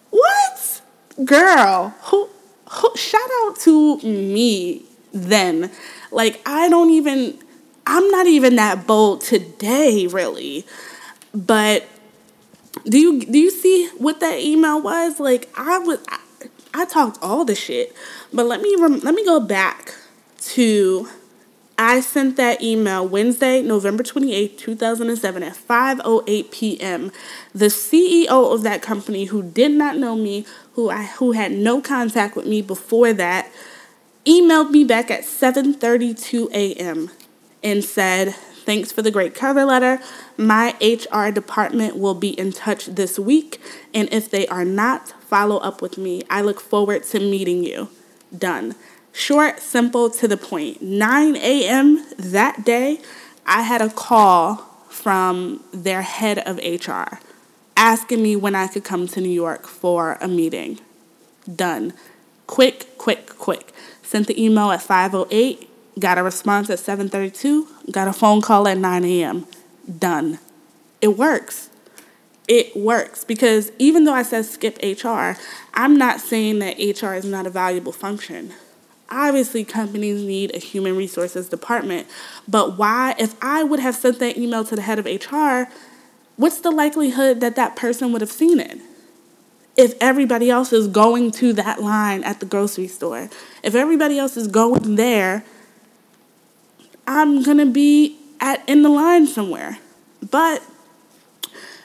What? 0.09 0.81
Girl, 1.25 1.93
who, 2.03 2.29
who, 2.69 2.95
shout 2.95 3.29
out 3.43 3.59
to 3.61 3.97
me 3.99 4.83
then. 5.13 5.71
Like, 6.11 6.41
I 6.45 6.69
don't 6.69 6.89
even, 6.89 7.37
I'm 7.85 8.09
not 8.09 8.27
even 8.27 8.55
that 8.55 8.87
bold 8.87 9.21
today, 9.21 10.07
really. 10.07 10.65
But 11.33 11.87
do 12.85 12.97
you 12.97 13.21
do 13.21 13.37
you 13.37 13.51
see 13.51 13.87
what 13.97 14.19
that 14.19 14.39
email 14.39 14.81
was? 14.81 15.19
Like, 15.19 15.49
I 15.57 15.77
was, 15.79 15.99
I, 16.07 16.19
I 16.73 16.85
talked 16.85 17.19
all 17.21 17.45
the 17.45 17.55
shit, 17.55 17.95
but 18.33 18.45
let 18.45 18.61
me 18.61 18.75
rem- 18.79 18.99
let 19.01 19.13
me 19.13 19.23
go 19.25 19.39
back 19.39 19.93
to 20.41 21.07
I 21.81 21.99
sent 21.99 22.37
that 22.37 22.61
email 22.61 23.07
Wednesday, 23.07 23.63
November 23.63 24.03
28th, 24.03 24.55
2007 24.55 25.41
at 25.41 25.55
5:08 25.55 26.51
p.m. 26.51 27.11
The 27.55 27.71
CEO 27.71 28.53
of 28.53 28.61
that 28.61 28.83
company 28.83 29.25
who 29.25 29.41
did 29.41 29.71
not 29.71 29.97
know 29.97 30.15
me, 30.15 30.45
who 30.73 30.91
I 30.91 31.05
who 31.05 31.31
had 31.31 31.51
no 31.51 31.81
contact 31.81 32.35
with 32.35 32.45
me 32.45 32.61
before 32.61 33.13
that, 33.13 33.51
emailed 34.27 34.69
me 34.69 34.83
back 34.83 35.09
at 35.09 35.21
7:32 35.21 36.51
a.m. 36.53 37.09
and 37.63 37.83
said, 37.83 38.35
"Thanks 38.63 38.91
for 38.91 39.01
the 39.01 39.09
great 39.09 39.33
cover 39.33 39.65
letter. 39.65 39.99
My 40.37 40.75
HR 40.81 41.31
department 41.31 41.97
will 41.97 42.13
be 42.13 42.39
in 42.39 42.51
touch 42.51 42.85
this 42.85 43.17
week, 43.17 43.59
and 43.91 44.07
if 44.13 44.29
they 44.29 44.45
are 44.49 44.65
not, 44.65 45.15
follow 45.21 45.57
up 45.57 45.81
with 45.81 45.97
me. 45.97 46.21
I 46.29 46.41
look 46.41 46.61
forward 46.61 47.05
to 47.05 47.19
meeting 47.19 47.63
you." 47.63 47.89
Done. 48.37 48.75
Short, 49.13 49.59
simple, 49.59 50.09
to 50.11 50.27
the 50.27 50.37
point. 50.37 50.81
9 50.81 51.35
a.m. 51.35 52.05
that 52.17 52.65
day, 52.65 53.01
I 53.45 53.61
had 53.63 53.81
a 53.81 53.89
call 53.89 54.57
from 54.89 55.63
their 55.73 56.01
head 56.01 56.39
of 56.39 56.57
HR 56.57 57.19
asking 57.75 58.21
me 58.21 58.35
when 58.35 58.53
I 58.53 58.67
could 58.67 58.83
come 58.83 59.07
to 59.07 59.19
New 59.21 59.29
York 59.29 59.65
for 59.65 60.17
a 60.21 60.27
meeting. 60.27 60.79
Done. 61.53 61.93
Quick, 62.45 62.97
quick, 62.97 63.37
quick. 63.37 63.73
Sent 64.03 64.27
the 64.27 64.41
email 64.41 64.71
at 64.71 64.81
508, 64.81 65.67
got 65.99 66.17
a 66.17 66.23
response 66.23 66.69
at 66.69 66.79
732, 66.79 67.67
got 67.91 68.07
a 68.07 68.13
phone 68.13 68.41
call 68.41 68.67
at 68.67 68.77
9 68.77 69.03
a.m. 69.03 69.47
Done. 69.97 70.39
It 71.01 71.17
works. 71.17 71.69
It 72.47 72.75
works 72.75 73.23
because 73.23 73.71
even 73.79 74.03
though 74.03 74.13
I 74.13 74.23
said 74.23 74.45
skip 74.45 74.77
HR, 74.83 75.37
I'm 75.73 75.97
not 75.97 76.19
saying 76.19 76.59
that 76.59 76.77
HR 76.77 77.13
is 77.13 77.25
not 77.25 77.47
a 77.47 77.49
valuable 77.49 77.93
function. 77.93 78.53
Obviously, 79.11 79.65
companies 79.65 80.23
need 80.23 80.55
a 80.55 80.57
human 80.57 80.95
resources 80.95 81.49
department, 81.49 82.07
but 82.47 82.77
why, 82.77 83.13
if 83.19 83.35
I 83.41 83.63
would 83.63 83.81
have 83.81 83.95
sent 83.95 84.19
that 84.19 84.37
email 84.37 84.63
to 84.63 84.75
the 84.75 84.81
head 84.81 84.99
of 84.99 85.05
HR, 85.05 85.69
what's 86.37 86.61
the 86.61 86.71
likelihood 86.71 87.41
that 87.41 87.57
that 87.57 87.75
person 87.75 88.13
would 88.13 88.21
have 88.21 88.31
seen 88.31 88.59
it? 88.59 88.79
If 89.75 89.93
everybody 89.99 90.49
else 90.49 90.71
is 90.71 90.87
going 90.87 91.31
to 91.31 91.53
that 91.53 91.81
line 91.81 92.23
at 92.23 92.39
the 92.39 92.45
grocery 92.45 92.87
store, 92.87 93.29
if 93.63 93.75
everybody 93.75 94.17
else 94.17 94.37
is 94.37 94.47
going 94.47 94.95
there, 94.95 95.43
I'm 97.05 97.43
gonna 97.43 97.65
be 97.65 98.17
at 98.39 98.67
in 98.67 98.81
the 98.81 98.89
line 98.89 99.27
somewhere. 99.27 99.79
But 100.29 100.63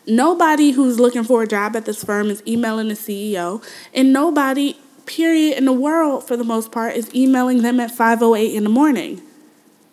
nobody 0.07 0.71
who's 0.71 1.01
looking 1.01 1.25
for 1.25 1.43
a 1.43 1.47
job 1.47 1.75
at 1.75 1.85
this 1.85 2.05
firm 2.05 2.31
is 2.31 2.43
emailing 2.47 2.89
the 2.89 2.95
CEO, 2.95 3.63
and 3.93 4.13
nobody, 4.13 4.77
period, 5.07 5.57
in 5.57 5.65
the 5.65 5.73
world 5.73 6.27
for 6.27 6.37
the 6.37 6.45
most 6.45 6.71
part 6.73 6.97
is 6.97 7.15
emailing 7.15 7.63
them 7.63 7.81
at 7.81 7.91
5:08 7.91 8.55
in 8.55 8.65
the 8.65 8.71
morning. 8.71 9.23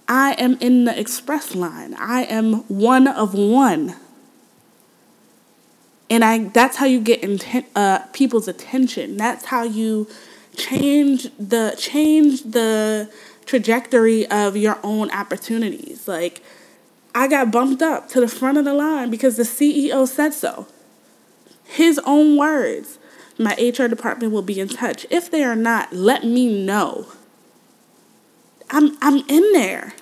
I 0.08 0.34
am 0.34 0.58
in 0.60 0.86
the 0.86 1.00
express 1.00 1.56
line. 1.56 1.94
I 1.96 2.24
am 2.24 2.64
one 2.68 3.08
of 3.08 3.34
one. 3.34 3.96
And 6.10 6.24
I 6.24 6.50
that's 6.50 6.78
how 6.78 6.86
you 6.86 7.00
get 7.00 7.22
inten- 7.22 7.66
uh, 7.76 8.00
people's 8.12 8.48
attention. 8.48 9.18
That's 9.18 9.46
how 9.46 9.64
you 9.64 10.08
change 10.56 11.30
the 11.40 11.76
change 11.78 12.44
the 12.44 13.10
trajectory 13.46 14.28
of 14.28 14.56
your 14.58 14.80
own 14.84 15.10
opportunities. 15.12 16.08
Like 16.08 16.42
I 17.16 17.28
got 17.28 17.52
bumped 17.52 17.82
up 17.82 18.10
to 18.10 18.20
the 18.20 18.28
front 18.28 18.58
of 18.58 18.66
the 18.66 18.74
line 18.74 19.10
because 19.10 19.38
the 19.38 19.44
CEO 19.44 20.08
said 20.08 20.34
so. 20.34 20.68
His 21.64 22.00
own 22.06 22.38
words. 22.38 23.00
My 23.38 23.54
HR 23.56 23.88
department 23.88 24.32
will 24.32 24.42
be 24.42 24.60
in 24.60 24.68
touch. 24.68 25.06
If 25.10 25.32
they 25.32 25.44
are 25.44 25.56
not, 25.56 25.94
let 25.94 26.24
me 26.24 26.64
know. 26.66 27.08
I'm 28.70 28.98
I'm 29.02 29.20
in 29.28 29.52
there. 29.54 29.94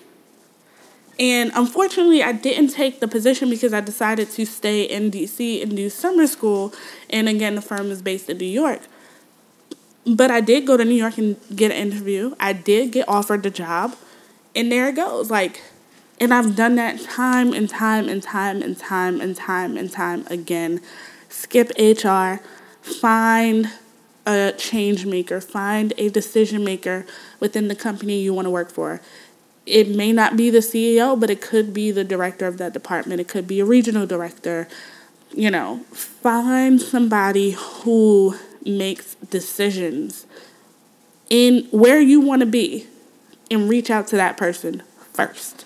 And 1.19 1.51
unfortunately, 1.53 2.23
I 2.23 2.31
didn't 2.31 2.69
take 2.69 2.99
the 2.99 3.07
position 3.07 3.49
because 3.49 3.73
I 3.73 3.81
decided 3.81 4.31
to 4.31 4.45
stay 4.45 4.83
in 4.83 5.11
DC 5.11 5.61
and 5.61 5.75
do 5.75 5.89
summer 5.89 6.25
school. 6.25 6.73
And 7.09 7.29
again, 7.29 7.55
the 7.55 7.61
firm 7.61 7.91
is 7.91 8.01
based 8.01 8.29
in 8.29 8.37
New 8.37 8.45
York. 8.45 8.81
But 10.05 10.31
I 10.31 10.41
did 10.41 10.65
go 10.65 10.77
to 10.77 10.83
New 10.83 10.95
York 10.95 11.19
and 11.19 11.37
get 11.55 11.69
an 11.69 11.77
interview. 11.77 12.33
I 12.39 12.53
did 12.53 12.91
get 12.91 13.07
offered 13.07 13.43
the 13.43 13.51
job. 13.51 13.95
And 14.55 14.71
there 14.71 14.89
it 14.89 14.95
goes. 14.95 15.29
Like, 15.29 15.61
and 16.19 16.33
I've 16.33 16.55
done 16.55 16.75
that 16.75 17.01
time 17.01 17.53
and 17.53 17.69
time 17.69 18.09
and 18.09 18.23
time 18.23 18.61
and 18.61 18.77
time 18.77 19.21
and 19.21 19.35
time 19.35 19.77
and 19.77 19.91
time 19.91 20.25
again. 20.27 20.81
Skip 21.29 21.71
HR, 21.77 22.41
find 22.81 23.71
a 24.25 24.53
change 24.57 25.05
maker, 25.05 25.41
find 25.41 25.93
a 25.97 26.09
decision 26.09 26.63
maker 26.63 27.05
within 27.39 27.67
the 27.67 27.75
company 27.75 28.21
you 28.21 28.33
want 28.33 28.45
to 28.45 28.49
work 28.49 28.71
for. 28.71 29.01
It 29.65 29.89
may 29.89 30.11
not 30.11 30.37
be 30.37 30.49
the 30.49 30.59
CEO, 30.59 31.19
but 31.19 31.29
it 31.29 31.41
could 31.41 31.73
be 31.73 31.91
the 31.91 32.03
director 32.03 32.47
of 32.47 32.57
that 32.57 32.73
department. 32.73 33.21
It 33.21 33.27
could 33.27 33.47
be 33.47 33.59
a 33.59 33.65
regional 33.65 34.05
director. 34.05 34.67
You 35.33 35.49
know, 35.51 35.77
find 35.91 36.81
somebody 36.81 37.51
who 37.51 38.35
makes 38.65 39.15
decisions 39.15 40.25
in 41.29 41.67
where 41.71 41.99
you 41.99 42.19
want 42.19 42.41
to 42.41 42.45
be 42.45 42.87
and 43.49 43.69
reach 43.69 43.89
out 43.89 44.07
to 44.07 44.15
that 44.17 44.37
person 44.37 44.83
first. 45.13 45.65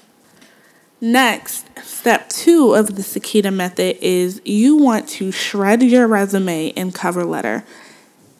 Next, 1.05 1.67
step 1.83 2.29
two 2.29 2.73
of 2.73 2.95
the 2.95 3.03
Sakita 3.03 3.53
method 3.53 4.03
is 4.03 4.41
you 4.43 4.75
want 4.75 5.07
to 5.09 5.31
shred 5.31 5.83
your 5.83 6.07
resume 6.07 6.73
and 6.75 6.95
cover 6.95 7.23
letter 7.23 7.63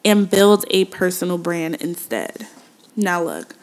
and 0.04 0.28
build 0.28 0.64
a 0.70 0.86
personal 0.86 1.38
brand 1.38 1.76
instead. 1.76 2.48
Now, 2.96 3.22
look, 3.22 3.54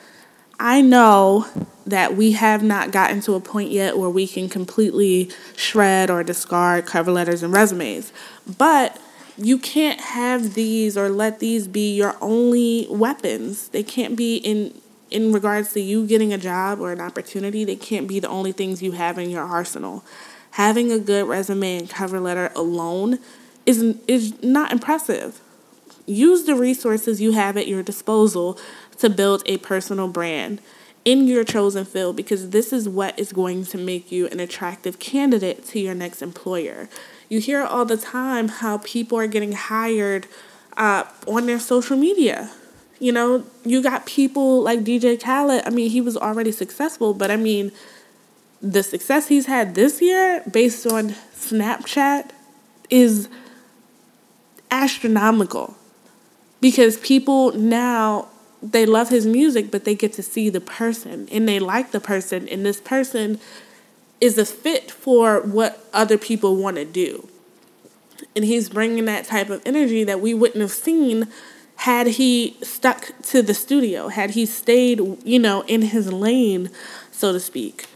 I 0.57 0.79
know 0.79 1.48
that 1.86 2.15
we 2.15 2.31
have 2.31 2.63
not 2.63 2.91
gotten 2.91 3.19
to 3.24 3.33
a 3.33 3.41
point 3.41 3.72
yet 3.72 3.98
where 3.98 4.10
we 4.10 4.25
can 4.25 4.48
completely 4.48 5.29
shred 5.57 6.10
or 6.10 6.24
discard 6.24 6.86
cover 6.86 7.12
letters 7.12 7.43
and 7.43 7.51
resumes, 7.51 8.13
but 8.57 9.01
you 9.36 9.57
can't 9.57 10.00
have 10.00 10.53
these 10.53 10.98
or 10.98 11.10
let 11.10 11.39
these 11.39 11.67
be 11.67 11.93
your 11.93 12.15
only 12.22 12.88
weapons. 12.89 13.67
They 13.67 13.83
can't 13.83 14.15
be 14.15 14.38
in 14.38 14.79
in 15.13 15.32
regards 15.32 15.72
to 15.74 15.79
you 15.79 16.05
getting 16.08 16.34
a 16.34 16.38
job 16.38 16.82
or 16.82 16.91
an 16.91 17.00
opportunity, 17.00 17.63
they 17.63 17.75
can't 17.75 18.08
be 18.08 18.20
the 18.20 18.27
only 18.27 18.51
things 18.51 18.82
you 18.82 18.93
have 18.93 19.17
in 19.20 19.29
your 19.29 19.43
arsenal. 19.43 20.03
Having 20.51 20.91
a 20.91 21.00
good 21.00 21.27
resume 21.27 21.77
and 21.77 21.89
cover 21.89 22.20
letter 22.20 22.51
alone 22.55 23.20
is 23.65 23.96
is 24.08 24.41
not 24.43 24.72
impressive. 24.72 25.39
Use 26.05 26.43
the 26.43 26.55
resources 26.55 27.22
you 27.22 27.32
have 27.32 27.55
at 27.55 27.67
your 27.67 27.84
disposal 27.84 28.60
to 28.98 29.10
build 29.10 29.43
a 29.46 29.58
personal 29.60 30.08
brand 30.08 30.60
in 31.05 31.27
your 31.27 31.43
chosen 31.43 31.86
field 31.86 32.15
because 32.15 32.50
this 32.50 32.74
is 32.74 32.89
what 32.89 33.17
is 33.17 33.32
going 33.32 33.65
to 33.65 33.77
make 33.77 34.12
you 34.12 34.27
an 34.27 34.39
attractive 34.39 35.00
candidate 35.00 35.65
to 35.65 35.79
your 35.79 35.93
next 35.93 36.22
employer. 36.22 36.89
You 37.29 37.39
hear 37.39 37.63
all 37.63 37.86
the 37.86 37.98
time 37.98 38.48
how 38.48 38.79
people 38.79 39.17
are 39.17 39.27
getting 39.27 39.53
hired 39.53 40.27
uh, 40.75 41.03
on 41.27 41.46
their 41.46 41.60
social 41.60 41.98
media. 41.98 42.51
You 43.03 43.12
know, 43.12 43.43
you 43.65 43.83
got 43.83 44.05
people 44.05 44.62
like 44.62 44.86
DJ 44.86 45.22
Khaled. 45.22 45.63
I 45.65 45.72
mean, 45.72 45.89
he 45.89 46.00
was 46.00 46.15
already 46.15 46.53
successful, 46.53 47.13
but 47.13 47.29
I 47.29 47.36
mean, 47.36 47.74
the 48.62 48.81
success 48.81 49.27
he's 49.27 49.45
had 49.45 49.75
this 49.75 50.01
year 50.01 50.41
based 50.50 50.88
on 50.88 51.10
Snapchat 51.36 52.29
is 52.89 53.27
astronomical 54.72 55.75
because 56.62 56.95
people 57.00 57.51
now 57.51 58.29
they 58.62 58.86
love 58.86 59.10
his 59.10 59.25
music 59.25 59.69
but 59.69 59.83
they 59.83 59.93
get 59.95 60.13
to 60.13 60.24
see 60.24 60.50
the 60.50 60.62
person 60.62 61.27
and 61.29 61.48
they 61.48 61.60
like 61.60 61.91
the 61.91 62.00
person 62.00 62.48
and 62.48 62.65
this 62.65 62.79
person 62.79 63.38
is 64.22 64.38
a 64.38 64.45
fit 64.45 64.89
for 64.89 65.41
what 65.41 65.86
other 65.91 66.17
people 66.17 66.55
want 66.55 66.77
to 66.77 66.86
do 66.86 67.27
and 68.36 68.45
he's 68.45 68.69
bringing 68.69 69.05
that 69.05 69.25
type 69.25 69.50
of 69.50 69.62
energy 69.65 70.03
that 70.05 70.22
we 70.22 70.33
wouldn't 70.33 70.62
have 70.62 70.72
seen 70.72 71.27
had 71.77 72.08
he 72.08 72.56
stuck 72.62 73.12
to 73.24 73.42
the 73.42 73.53
studio 73.53 74.08
had 74.08 74.32
he 74.32 74.46
stayed 74.46 75.00
you 75.25 75.39
know 75.39 75.62
in 75.63 75.82
his 75.82 76.12
lane 76.12 76.70
so 77.12 77.32
to 77.34 77.39
speak 77.39 77.88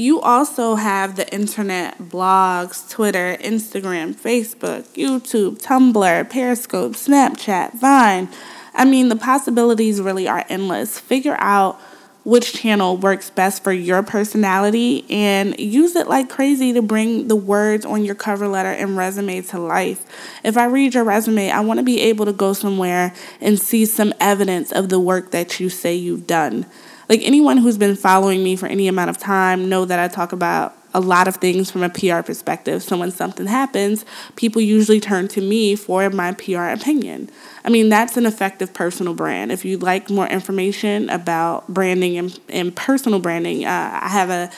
You 0.00 0.20
also 0.20 0.76
have 0.76 1.16
the 1.16 1.26
internet, 1.34 1.98
blogs, 1.98 2.88
Twitter, 2.88 3.36
Instagram, 3.40 4.14
Facebook, 4.14 4.86
YouTube, 4.94 5.60
Tumblr, 5.60 6.30
Periscope, 6.30 6.92
Snapchat, 6.92 7.74
Vine. 7.74 8.28
I 8.74 8.84
mean, 8.84 9.08
the 9.08 9.16
possibilities 9.16 10.00
really 10.00 10.28
are 10.28 10.44
endless. 10.48 11.00
Figure 11.00 11.36
out 11.40 11.80
which 12.24 12.52
channel 12.52 12.96
works 12.96 13.30
best 13.30 13.62
for 13.62 13.72
your 13.72 14.02
personality 14.02 15.04
and 15.10 15.58
use 15.58 15.96
it 15.96 16.08
like 16.08 16.28
crazy 16.28 16.72
to 16.72 16.82
bring 16.82 17.28
the 17.28 17.36
words 17.36 17.86
on 17.86 18.04
your 18.04 18.14
cover 18.14 18.48
letter 18.48 18.70
and 18.70 18.96
resume 18.96 19.42
to 19.42 19.58
life. 19.58 20.04
If 20.44 20.56
I 20.56 20.66
read 20.66 20.94
your 20.94 21.04
resume, 21.04 21.50
I 21.50 21.60
want 21.60 21.78
to 21.78 21.84
be 21.84 22.00
able 22.00 22.26
to 22.26 22.32
go 22.32 22.52
somewhere 22.52 23.14
and 23.40 23.58
see 23.58 23.86
some 23.86 24.12
evidence 24.20 24.72
of 24.72 24.88
the 24.88 25.00
work 25.00 25.30
that 25.30 25.58
you 25.60 25.70
say 25.70 25.94
you've 25.94 26.26
done 26.26 26.66
like 27.08 27.22
anyone 27.22 27.56
who's 27.56 27.78
been 27.78 27.96
following 27.96 28.44
me 28.44 28.54
for 28.56 28.66
any 28.66 28.86
amount 28.86 29.10
of 29.10 29.18
time 29.18 29.68
know 29.68 29.84
that 29.84 29.98
I 29.98 30.08
talk 30.08 30.32
about 30.32 30.77
a 30.94 31.00
lot 31.00 31.28
of 31.28 31.36
things 31.36 31.70
from 31.70 31.82
a 31.82 31.90
PR 31.90 32.22
perspective. 32.22 32.82
So 32.82 32.96
when 32.96 33.10
something 33.10 33.46
happens, 33.46 34.04
people 34.36 34.62
usually 34.62 35.00
turn 35.00 35.28
to 35.28 35.40
me 35.40 35.76
for 35.76 36.08
my 36.10 36.32
PR 36.32 36.64
opinion. 36.68 37.30
I 37.64 37.70
mean, 37.70 37.88
that's 37.88 38.16
an 38.16 38.26
effective 38.26 38.72
personal 38.72 39.14
brand. 39.14 39.52
If 39.52 39.64
you'd 39.64 39.82
like 39.82 40.10
more 40.10 40.26
information 40.26 41.10
about 41.10 41.68
branding 41.68 42.16
and, 42.16 42.40
and 42.48 42.74
personal 42.74 43.20
branding, 43.20 43.64
uh, 43.64 44.00
I 44.02 44.08
have 44.08 44.30
a 44.30 44.50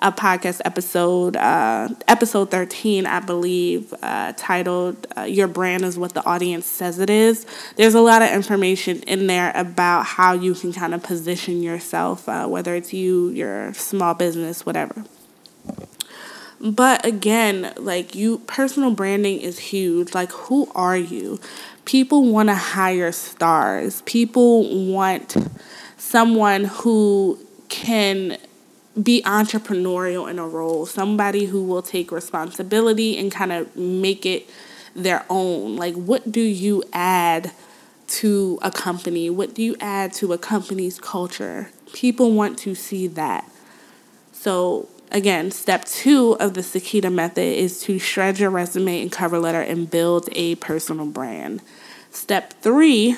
a 0.00 0.12
podcast 0.12 0.60
episode, 0.64 1.36
uh, 1.36 1.88
episode 2.06 2.50
13, 2.50 3.06
I 3.06 3.20
believe, 3.20 3.92
uh, 4.00 4.32
titled 4.36 5.06
uh, 5.16 5.22
Your 5.22 5.48
Brand 5.48 5.84
is 5.84 5.98
What 5.98 6.14
the 6.14 6.24
Audience 6.24 6.66
Says 6.66 6.98
It 7.00 7.10
Is. 7.10 7.46
There's 7.76 7.94
a 7.94 8.00
lot 8.00 8.22
of 8.22 8.30
information 8.30 9.00
in 9.02 9.26
there 9.26 9.50
about 9.56 10.06
how 10.06 10.34
you 10.34 10.54
can 10.54 10.72
kind 10.72 10.94
of 10.94 11.02
position 11.02 11.62
yourself, 11.62 12.28
uh, 12.28 12.46
whether 12.46 12.74
it's 12.76 12.92
you, 12.92 13.30
your 13.30 13.74
small 13.74 14.14
business, 14.14 14.64
whatever. 14.64 15.04
But 16.60 17.06
again, 17.06 17.72
like 17.76 18.14
you, 18.14 18.38
personal 18.40 18.90
branding 18.90 19.40
is 19.40 19.58
huge. 19.58 20.14
Like, 20.14 20.32
who 20.32 20.70
are 20.74 20.96
you? 20.96 21.40
People 21.84 22.30
want 22.30 22.48
to 22.48 22.54
hire 22.54 23.12
stars, 23.12 24.02
people 24.02 24.92
want 24.92 25.36
someone 25.96 26.64
who 26.64 27.38
can 27.68 28.38
be 29.02 29.22
entrepreneurial 29.22 30.28
in 30.28 30.38
a 30.38 30.46
role, 30.46 30.84
somebody 30.84 31.46
who 31.46 31.62
will 31.62 31.82
take 31.82 32.10
responsibility 32.10 33.16
and 33.16 33.30
kind 33.30 33.52
of 33.52 33.74
make 33.76 34.26
it 34.26 34.48
their 34.94 35.24
own. 35.30 35.76
Like, 35.76 35.94
what 35.94 36.30
do 36.30 36.40
you 36.40 36.82
add 36.92 37.52
to 38.08 38.58
a 38.62 38.70
company? 38.70 39.30
What 39.30 39.54
do 39.54 39.62
you 39.62 39.76
add 39.80 40.12
to 40.14 40.32
a 40.32 40.38
company's 40.38 40.98
culture? 40.98 41.70
People 41.92 42.32
want 42.32 42.58
to 42.60 42.74
see 42.74 43.06
that. 43.08 43.50
So, 44.32 44.88
again, 45.10 45.50
step 45.50 45.84
two 45.84 46.36
of 46.40 46.54
the 46.54 46.60
Sakita 46.60 47.12
method 47.12 47.42
is 47.42 47.80
to 47.82 47.98
shred 47.98 48.38
your 48.38 48.50
resume 48.50 49.02
and 49.02 49.12
cover 49.12 49.38
letter 49.38 49.60
and 49.60 49.90
build 49.90 50.28
a 50.32 50.54
personal 50.56 51.06
brand. 51.06 51.60
Step 52.10 52.54
three 52.60 53.16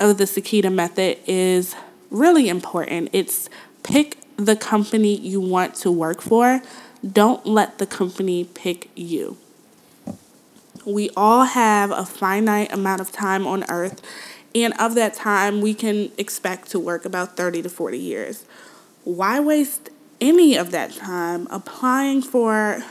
of 0.00 0.18
the 0.18 0.24
Sakita 0.24 0.72
method 0.72 1.18
is 1.26 1.74
really 2.10 2.48
important. 2.48 3.10
It's 3.12 3.48
pick 3.82 4.18
the 4.36 4.56
company 4.56 5.16
you 5.16 5.40
want 5.40 5.74
to 5.76 5.90
work 5.90 6.20
for. 6.20 6.62
Don't 7.10 7.46
let 7.46 7.78
the 7.78 7.86
company 7.86 8.44
pick 8.44 8.90
you. 8.94 9.36
We 10.84 11.10
all 11.16 11.44
have 11.44 11.90
a 11.90 12.04
finite 12.04 12.72
amount 12.72 13.00
of 13.00 13.12
time 13.12 13.46
on 13.46 13.64
earth, 13.70 14.02
and 14.54 14.74
of 14.78 14.94
that 14.96 15.14
time, 15.14 15.60
we 15.60 15.74
can 15.74 16.10
expect 16.18 16.70
to 16.72 16.80
work 16.80 17.04
about 17.04 17.36
30 17.36 17.62
to 17.62 17.68
40 17.68 17.98
years. 17.98 18.44
Why 19.04 19.40
waste 19.40 19.90
any 20.22 20.56
of 20.56 20.70
that 20.70 20.92
time 20.92 21.48
applying 21.50 22.22
for 22.22 22.82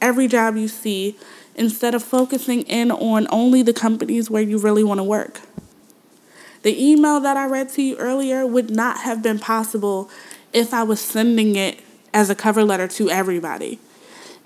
every 0.00 0.26
job 0.26 0.56
you 0.56 0.66
see 0.66 1.16
instead 1.54 1.94
of 1.94 2.02
focusing 2.02 2.62
in 2.62 2.90
on 2.90 3.28
only 3.30 3.62
the 3.62 3.72
companies 3.72 4.28
where 4.28 4.42
you 4.42 4.58
really 4.58 4.82
want 4.82 4.98
to 4.98 5.04
work? 5.04 5.40
The 6.62 6.84
email 6.84 7.20
that 7.20 7.36
I 7.36 7.46
read 7.46 7.68
to 7.70 7.82
you 7.82 7.96
earlier 7.98 8.44
would 8.44 8.68
not 8.68 8.98
have 8.98 9.22
been 9.22 9.38
possible 9.38 10.10
if 10.52 10.74
I 10.74 10.82
was 10.82 11.00
sending 11.00 11.54
it 11.54 11.80
as 12.12 12.30
a 12.30 12.34
cover 12.34 12.64
letter 12.64 12.88
to 12.88 13.08
everybody. 13.08 13.78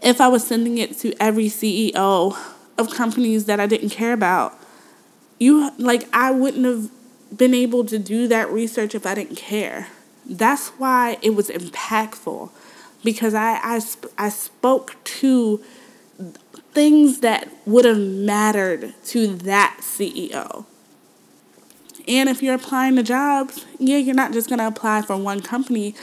If 0.02 0.20
I 0.20 0.28
was 0.28 0.46
sending 0.46 0.76
it 0.76 0.98
to 0.98 1.14
every 1.18 1.46
CEO 1.46 2.36
of 2.76 2.90
companies 2.90 3.46
that 3.46 3.60
I 3.60 3.66
didn't 3.66 3.90
care 3.90 4.12
about, 4.12 4.58
you 5.38 5.70
like 5.78 6.06
I 6.12 6.30
wouldn't 6.32 6.66
have 6.66 6.90
been 7.36 7.54
able 7.54 7.84
to 7.86 7.98
do 7.98 8.28
that 8.28 8.50
research 8.50 8.94
if 8.94 9.06
I 9.06 9.14
didn't 9.14 9.36
care. 9.36 9.88
That's 10.28 10.68
why 10.70 11.18
it 11.22 11.30
was 11.30 11.48
impactful 11.48 12.50
because 13.04 13.34
I 13.34 13.60
I, 13.62 13.80
I 14.18 14.28
spoke 14.28 14.96
to 15.04 15.62
things 16.72 17.20
that 17.20 17.48
would 17.64 17.84
have 17.84 17.98
mattered 17.98 18.94
to 19.06 19.28
that 19.28 19.78
CEO. 19.80 20.66
And 22.08 22.28
if 22.28 22.42
you're 22.42 22.54
applying 22.54 22.96
to 22.96 23.02
jobs, 23.02 23.64
yeah, 23.78 23.96
you're 23.96 24.14
not 24.14 24.32
just 24.32 24.48
going 24.48 24.58
to 24.58 24.66
apply 24.66 25.02
for 25.02 25.16
one 25.16 25.40
company. 25.40 25.94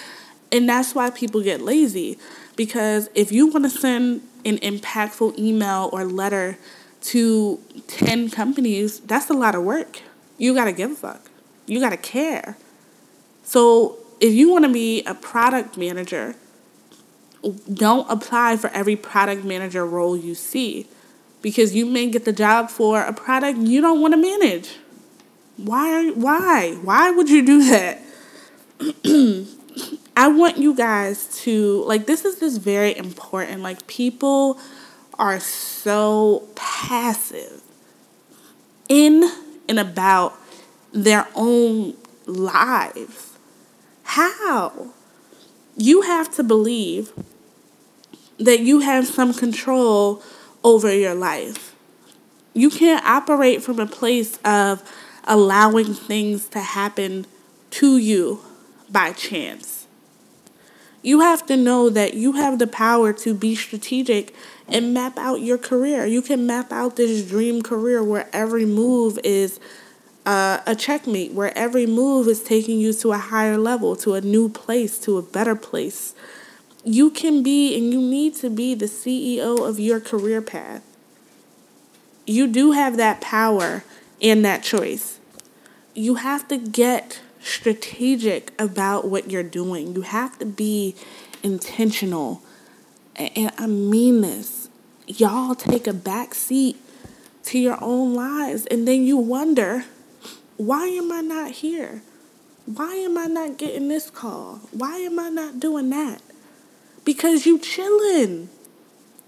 And 0.51 0.67
that's 0.67 0.93
why 0.93 1.09
people 1.09 1.41
get 1.41 1.61
lazy. 1.61 2.17
Because 2.55 3.09
if 3.15 3.31
you 3.31 3.47
want 3.47 3.65
to 3.65 3.69
send 3.69 4.21
an 4.45 4.57
impactful 4.57 5.37
email 5.37 5.89
or 5.93 6.05
letter 6.05 6.57
to 7.01 7.59
10 7.87 8.29
companies, 8.29 8.99
that's 9.01 9.29
a 9.29 9.33
lot 9.33 9.55
of 9.55 9.63
work. 9.63 10.01
You 10.37 10.53
got 10.53 10.65
to 10.65 10.71
give 10.71 10.91
a 10.91 10.95
fuck. 10.95 11.29
You 11.65 11.79
got 11.79 11.91
to 11.91 11.97
care. 11.97 12.57
So 13.43 13.97
if 14.23 14.33
you 14.33 14.49
want 14.49 14.63
to 14.63 14.71
be 14.71 15.03
a 15.03 15.13
product 15.13 15.77
manager, 15.77 16.33
don't 17.73 18.09
apply 18.09 18.55
for 18.55 18.69
every 18.69 18.95
product 18.95 19.43
manager 19.43 19.85
role 19.85 20.15
you 20.15 20.33
see 20.33 20.87
because 21.41 21.75
you 21.75 21.85
may 21.85 22.09
get 22.09 22.23
the 22.23 22.31
job 22.31 22.69
for 22.69 23.01
a 23.01 23.11
product 23.11 23.57
you 23.59 23.81
don't 23.81 23.99
want 23.99 24.13
to 24.13 24.17
manage. 24.17 24.77
Why? 25.57 26.09
Why? 26.11 26.77
Why 26.81 27.11
would 27.11 27.29
you 27.29 27.45
do 27.45 27.69
that? 27.69 27.99
I 30.15 30.29
want 30.29 30.57
you 30.57 30.73
guys 30.73 31.27
to 31.41 31.83
like 31.83 32.05
this 32.05 32.23
is 32.23 32.39
just 32.39 32.61
very 32.61 32.95
important. 32.95 33.61
Like 33.61 33.85
people 33.87 34.57
are 35.19 35.41
so 35.41 36.47
passive 36.55 37.61
in 38.87 39.29
and 39.67 39.79
about 39.79 40.33
their 40.93 41.27
own 41.35 41.95
lives. 42.25 43.32
How? 44.03 44.91
You 45.75 46.01
have 46.01 46.33
to 46.35 46.43
believe 46.43 47.11
that 48.37 48.59
you 48.59 48.79
have 48.81 49.07
some 49.07 49.33
control 49.33 50.21
over 50.63 50.93
your 50.93 51.15
life. 51.15 51.75
You 52.53 52.69
can't 52.69 53.03
operate 53.05 53.63
from 53.63 53.79
a 53.79 53.87
place 53.87 54.37
of 54.45 54.83
allowing 55.23 55.93
things 55.93 56.47
to 56.49 56.59
happen 56.59 57.25
to 57.71 57.97
you 57.97 58.41
by 58.91 59.13
chance. 59.13 59.87
You 61.01 61.19
have 61.19 61.45
to 61.47 61.57
know 61.57 61.89
that 61.89 62.13
you 62.13 62.33
have 62.33 62.59
the 62.59 62.67
power 62.67 63.11
to 63.13 63.33
be 63.33 63.55
strategic 63.55 64.33
and 64.67 64.93
map 64.93 65.17
out 65.17 65.41
your 65.41 65.57
career. 65.57 66.05
You 66.05 66.21
can 66.21 66.45
map 66.45 66.71
out 66.71 66.95
this 66.95 67.27
dream 67.27 67.61
career 67.61 68.01
where 68.01 68.29
every 68.31 68.65
move 68.65 69.19
is 69.23 69.59
uh, 70.25 70.59
a 70.65 70.75
checkmate, 70.75 71.33
where 71.33 71.55
every 71.57 71.85
move 71.85 72.27
is 72.27 72.43
taking 72.43 72.79
you 72.79 72.93
to 72.93 73.11
a 73.11 73.17
higher 73.17 73.57
level, 73.57 73.95
to 73.97 74.13
a 74.13 74.21
new 74.21 74.49
place, 74.49 74.97
to 74.99 75.17
a 75.17 75.21
better 75.21 75.55
place. 75.55 76.15
You 76.83 77.09
can 77.09 77.43
be 77.43 77.77
and 77.77 77.93
you 77.93 78.01
need 78.01 78.35
to 78.35 78.49
be 78.49 78.75
the 78.75 78.85
CEO 78.85 79.67
of 79.67 79.79
your 79.79 79.99
career 79.99 80.41
path. 80.41 80.83
You 82.25 82.47
do 82.47 82.71
have 82.71 82.97
that 82.97 83.21
power 83.21 83.83
and 84.21 84.45
that 84.45 84.63
choice. 84.63 85.19
You 85.93 86.15
have 86.15 86.47
to 86.47 86.57
get 86.57 87.21
strategic 87.41 88.53
about 88.59 89.07
what 89.07 89.29
you're 89.29 89.43
doing. 89.43 89.93
You 89.95 90.01
have 90.01 90.39
to 90.39 90.45
be 90.45 90.95
intentional. 91.43 92.41
And 93.15 93.51
I 93.57 93.67
mean 93.67 94.21
this. 94.21 94.69
Y'all 95.05 95.53
take 95.53 95.85
a 95.85 95.93
back 95.93 96.33
seat 96.33 96.77
to 97.43 97.59
your 97.59 97.77
own 97.81 98.13
lives 98.13 98.65
and 98.67 98.87
then 98.87 99.03
you 99.03 99.17
wonder, 99.17 99.85
why 100.65 100.87
am 100.87 101.11
I 101.11 101.21
not 101.21 101.51
here? 101.51 102.01
Why 102.65 102.95
am 102.95 103.17
I 103.17 103.25
not 103.25 103.57
getting 103.57 103.87
this 103.89 104.09
call? 104.09 104.61
Why 104.71 104.97
am 104.99 105.19
I 105.19 105.29
not 105.29 105.59
doing 105.59 105.89
that? 105.89 106.21
Because 107.03 107.45
you 107.45 107.59
chilling 107.59 108.49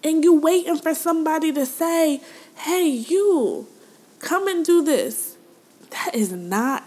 and 0.03 0.23
you 0.23 0.33
waiting 0.33 0.77
for 0.77 0.93
somebody 0.93 1.51
to 1.51 1.65
say, 1.65 2.21
"Hey, 2.55 2.87
you, 2.87 3.67
come 4.19 4.47
and 4.47 4.63
do 4.63 4.81
this." 4.81 5.35
That 5.89 6.15
is 6.15 6.31
not 6.31 6.83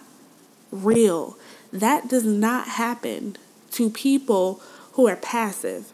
real. 0.70 1.36
That 1.72 2.08
does 2.08 2.24
not 2.24 2.68
happen 2.68 3.36
to 3.72 3.90
people 3.90 4.62
who 4.92 5.06
are 5.06 5.16
passive. 5.16 5.92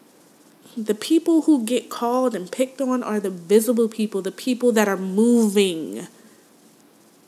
The 0.77 0.95
people 0.95 1.43
who 1.43 1.63
get 1.63 1.89
called 1.89 2.35
and 2.35 2.51
picked 2.51 2.81
on 2.81 3.03
are 3.03 3.19
the 3.19 3.29
visible 3.29 3.87
people, 3.87 4.21
the 4.21 4.31
people 4.31 4.71
that 4.73 4.87
are 4.87 4.97
moving. 4.97 6.07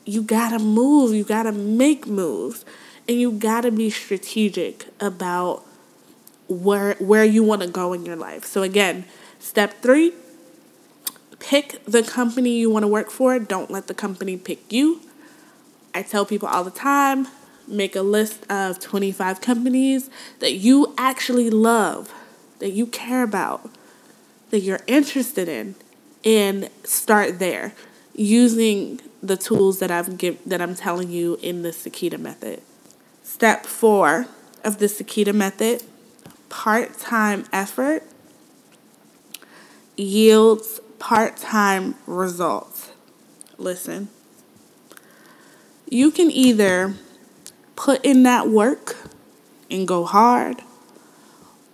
You 0.08 0.22
gotta 0.22 0.58
move, 0.58 1.14
you 1.14 1.22
gotta 1.22 1.52
make 1.52 2.06
moves, 2.06 2.64
and 3.06 3.20
you 3.20 3.30
gotta 3.30 3.70
be 3.70 3.90
strategic 3.90 4.86
about 5.00 5.66
where 6.48 6.94
where 6.94 7.24
you 7.24 7.44
want 7.44 7.60
to 7.60 7.68
go 7.68 7.92
in 7.92 8.06
your 8.06 8.16
life. 8.16 8.46
So 8.46 8.62
again, 8.62 9.04
step 9.38 9.82
3, 9.82 10.14
pick 11.40 11.84
the 11.84 12.02
company 12.02 12.58
you 12.58 12.70
want 12.70 12.84
to 12.84 12.88
work 12.88 13.10
for. 13.10 13.38
Don't 13.38 13.70
let 13.70 13.86
the 13.86 13.92
company 13.92 14.38
pick 14.38 14.72
you. 14.72 15.02
I 15.94 16.00
tell 16.00 16.24
people 16.24 16.48
all 16.48 16.64
the 16.64 16.70
time, 16.70 17.28
make 17.66 17.94
a 17.94 18.00
list 18.00 18.50
of 18.50 18.80
25 18.80 19.42
companies 19.42 20.08
that 20.38 20.54
you 20.54 20.94
actually 20.96 21.50
love, 21.50 22.14
that 22.60 22.70
you 22.70 22.86
care 22.86 23.22
about, 23.22 23.68
that 24.48 24.60
you're 24.60 24.80
interested 24.86 25.50
in, 25.50 25.74
and 26.24 26.70
start 26.82 27.38
there 27.38 27.74
using 28.14 29.02
the 29.22 29.36
tools 29.36 29.78
that 29.80 29.90
I've 29.90 30.18
give 30.18 30.38
that 30.46 30.60
I'm 30.60 30.74
telling 30.74 31.10
you 31.10 31.38
in 31.42 31.62
the 31.62 31.70
Sakita 31.70 32.18
method. 32.18 32.62
Step 33.22 33.66
4 33.66 34.26
of 34.64 34.78
the 34.78 34.86
Sakita 34.86 35.34
method, 35.34 35.82
part-time 36.48 37.44
effort 37.52 38.04
yields 39.96 40.80
part-time 40.98 41.94
results. 42.06 42.90
Listen. 43.56 44.08
You 45.90 46.10
can 46.10 46.30
either 46.30 46.94
put 47.76 48.04
in 48.04 48.22
that 48.24 48.48
work 48.48 48.96
and 49.70 49.86
go 49.86 50.04
hard, 50.04 50.62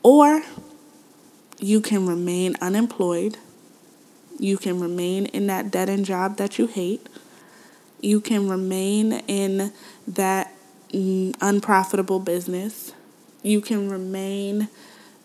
or 0.02 0.42
you 1.58 1.80
can 1.80 2.06
remain 2.06 2.56
unemployed. 2.60 3.38
You 4.38 4.56
can 4.56 4.80
remain 4.80 5.26
in 5.26 5.46
that 5.46 5.70
dead 5.70 5.88
end 5.88 6.04
job 6.04 6.36
that 6.36 6.58
you 6.58 6.66
hate. 6.66 7.06
You 8.04 8.20
can 8.20 8.50
remain 8.50 9.14
in 9.26 9.72
that 10.06 10.54
unprofitable 10.92 12.20
business. 12.20 12.92
You 13.42 13.62
can 13.62 13.88
remain 13.88 14.68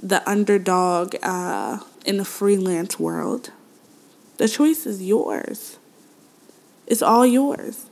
the 0.01 0.27
underdog 0.27 1.13
uh, 1.21 1.79
in 2.05 2.19
the 2.19 2.23
freelance 2.23 2.97
world. 2.97 3.51
The 4.37 4.47
choice 4.47 4.85
is 4.85 5.03
yours. 5.03 5.77
It's 6.87 7.01
all 7.01 7.25
yours. 7.25 7.87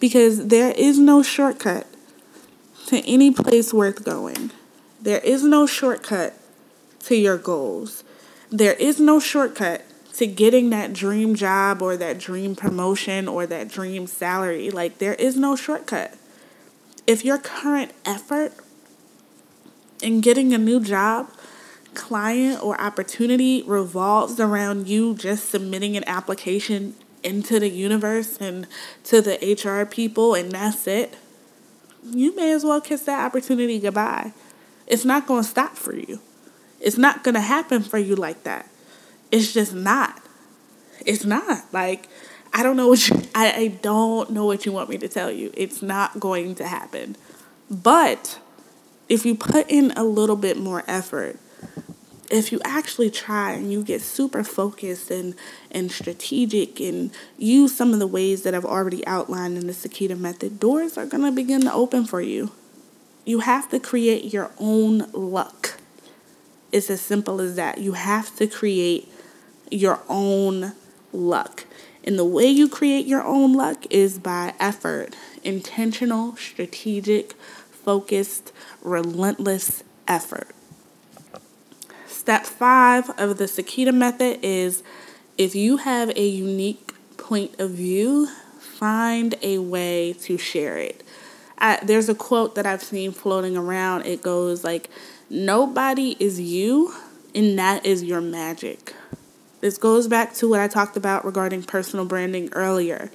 Because 0.00 0.48
there 0.48 0.72
is 0.72 0.98
no 0.98 1.22
shortcut 1.22 1.86
to 2.88 2.98
any 3.06 3.30
place 3.30 3.72
worth 3.72 4.04
going. 4.04 4.50
There 5.00 5.20
is 5.20 5.44
no 5.44 5.66
shortcut 5.66 6.38
to 7.04 7.16
your 7.16 7.38
goals. 7.38 8.04
There 8.50 8.74
is 8.74 9.00
no 9.00 9.18
shortcut 9.18 9.85
to 10.16 10.26
getting 10.26 10.70
that 10.70 10.92
dream 10.92 11.34
job 11.34 11.82
or 11.82 11.96
that 11.96 12.18
dream 12.18 12.56
promotion 12.56 13.28
or 13.28 13.46
that 13.46 13.68
dream 13.68 14.06
salary. 14.06 14.70
Like, 14.70 14.98
there 14.98 15.14
is 15.14 15.36
no 15.36 15.56
shortcut. 15.56 16.14
If 17.06 17.24
your 17.24 17.38
current 17.38 17.92
effort 18.04 18.52
in 20.02 20.20
getting 20.20 20.52
a 20.52 20.58
new 20.58 20.80
job, 20.80 21.30
client, 21.94 22.62
or 22.62 22.80
opportunity 22.80 23.62
revolves 23.62 24.40
around 24.40 24.88
you 24.88 25.14
just 25.14 25.48
submitting 25.48 25.96
an 25.96 26.04
application 26.06 26.94
into 27.22 27.58
the 27.58 27.68
universe 27.68 28.36
and 28.38 28.66
to 29.04 29.20
the 29.20 29.36
HR 29.40 29.86
people, 29.86 30.34
and 30.34 30.52
that's 30.52 30.86
it 30.86 31.16
you 32.12 32.34
may 32.36 32.52
as 32.52 32.64
well 32.64 32.80
kiss 32.80 33.02
that 33.02 33.24
opportunity 33.24 33.78
goodbye. 33.78 34.32
It's 34.86 35.04
not 35.04 35.26
going 35.26 35.42
to 35.42 35.48
stop 35.48 35.76
for 35.76 35.94
you. 35.94 36.20
It's 36.80 36.98
not 36.98 37.24
going 37.24 37.34
to 37.34 37.40
happen 37.40 37.82
for 37.82 37.98
you 37.98 38.14
like 38.14 38.44
that. 38.44 38.68
It's 39.30 39.52
just 39.52 39.74
not. 39.74 40.22
It's 41.04 41.24
not. 41.24 41.72
Like, 41.72 42.08
I 42.52 42.62
don't 42.62 42.76
know 42.76 42.88
what 42.88 43.08
you, 43.08 43.22
I, 43.34 43.52
I 43.52 43.68
don't 43.68 44.30
know 44.30 44.46
what 44.46 44.66
you 44.66 44.72
want 44.72 44.88
me 44.88 44.98
to 44.98 45.08
tell 45.08 45.30
you. 45.30 45.52
It's 45.54 45.82
not 45.82 46.18
going 46.20 46.54
to 46.56 46.66
happen. 46.66 47.16
But 47.70 48.38
if 49.08 49.26
you 49.26 49.34
put 49.34 49.70
in 49.70 49.92
a 49.92 50.04
little 50.04 50.36
bit 50.36 50.56
more 50.56 50.84
effort, 50.86 51.38
if 52.30 52.50
you 52.50 52.60
actually 52.64 53.10
try 53.10 53.52
and 53.52 53.70
you 53.70 53.84
get 53.84 54.02
super 54.02 54.42
focused 54.42 55.10
and, 55.10 55.34
and 55.70 55.90
strategic 55.92 56.80
and 56.80 57.12
use 57.38 57.76
some 57.76 57.92
of 57.92 57.98
the 57.98 58.06
ways 58.06 58.42
that 58.42 58.54
I've 58.54 58.64
already 58.64 59.06
outlined 59.06 59.56
in 59.58 59.66
the 59.66 59.72
Sakita 59.72 60.18
method, 60.18 60.58
doors 60.58 60.98
are 60.98 61.06
going 61.06 61.24
to 61.24 61.32
begin 61.32 61.62
to 61.62 61.72
open 61.72 62.04
for 62.04 62.20
you. 62.20 62.50
You 63.24 63.40
have 63.40 63.68
to 63.70 63.80
create 63.80 64.32
your 64.32 64.50
own 64.58 65.10
luck. 65.12 65.80
It's 66.72 66.90
as 66.90 67.00
simple 67.00 67.40
as 67.40 67.56
that. 67.56 67.78
You 67.78 67.92
have 67.92 68.34
to 68.36 68.46
create 68.46 69.08
your 69.70 70.00
own 70.08 70.72
luck. 71.12 71.64
And 72.04 72.18
the 72.18 72.24
way 72.24 72.46
you 72.46 72.68
create 72.68 73.06
your 73.06 73.24
own 73.24 73.52
luck 73.52 73.84
is 73.90 74.18
by 74.18 74.54
effort, 74.60 75.16
intentional, 75.42 76.36
strategic, 76.36 77.32
focused, 77.32 78.52
relentless 78.82 79.82
effort. 80.06 80.48
Step 82.06 82.46
five 82.46 83.10
of 83.18 83.38
the 83.38 83.44
Sakita 83.44 83.94
method 83.94 84.40
is 84.42 84.82
if 85.38 85.54
you 85.54 85.78
have 85.78 86.10
a 86.10 86.26
unique 86.26 86.92
point 87.16 87.58
of 87.60 87.70
view, 87.70 88.28
find 88.58 89.34
a 89.42 89.58
way 89.58 90.12
to 90.12 90.38
share 90.38 90.78
it. 90.78 91.02
I, 91.58 91.78
there's 91.82 92.08
a 92.08 92.14
quote 92.14 92.54
that 92.54 92.66
I've 92.66 92.82
seen 92.82 93.12
floating 93.12 93.56
around. 93.56 94.06
It 94.06 94.22
goes 94.22 94.64
like, 94.64 94.90
Nobody 95.28 96.16
is 96.20 96.40
you, 96.40 96.94
and 97.34 97.58
that 97.58 97.84
is 97.84 98.04
your 98.04 98.20
magic. 98.20 98.94
This 99.60 99.78
goes 99.78 100.06
back 100.08 100.34
to 100.34 100.48
what 100.48 100.60
I 100.60 100.68
talked 100.68 100.96
about 100.96 101.24
regarding 101.24 101.62
personal 101.62 102.04
branding 102.04 102.50
earlier. 102.52 103.10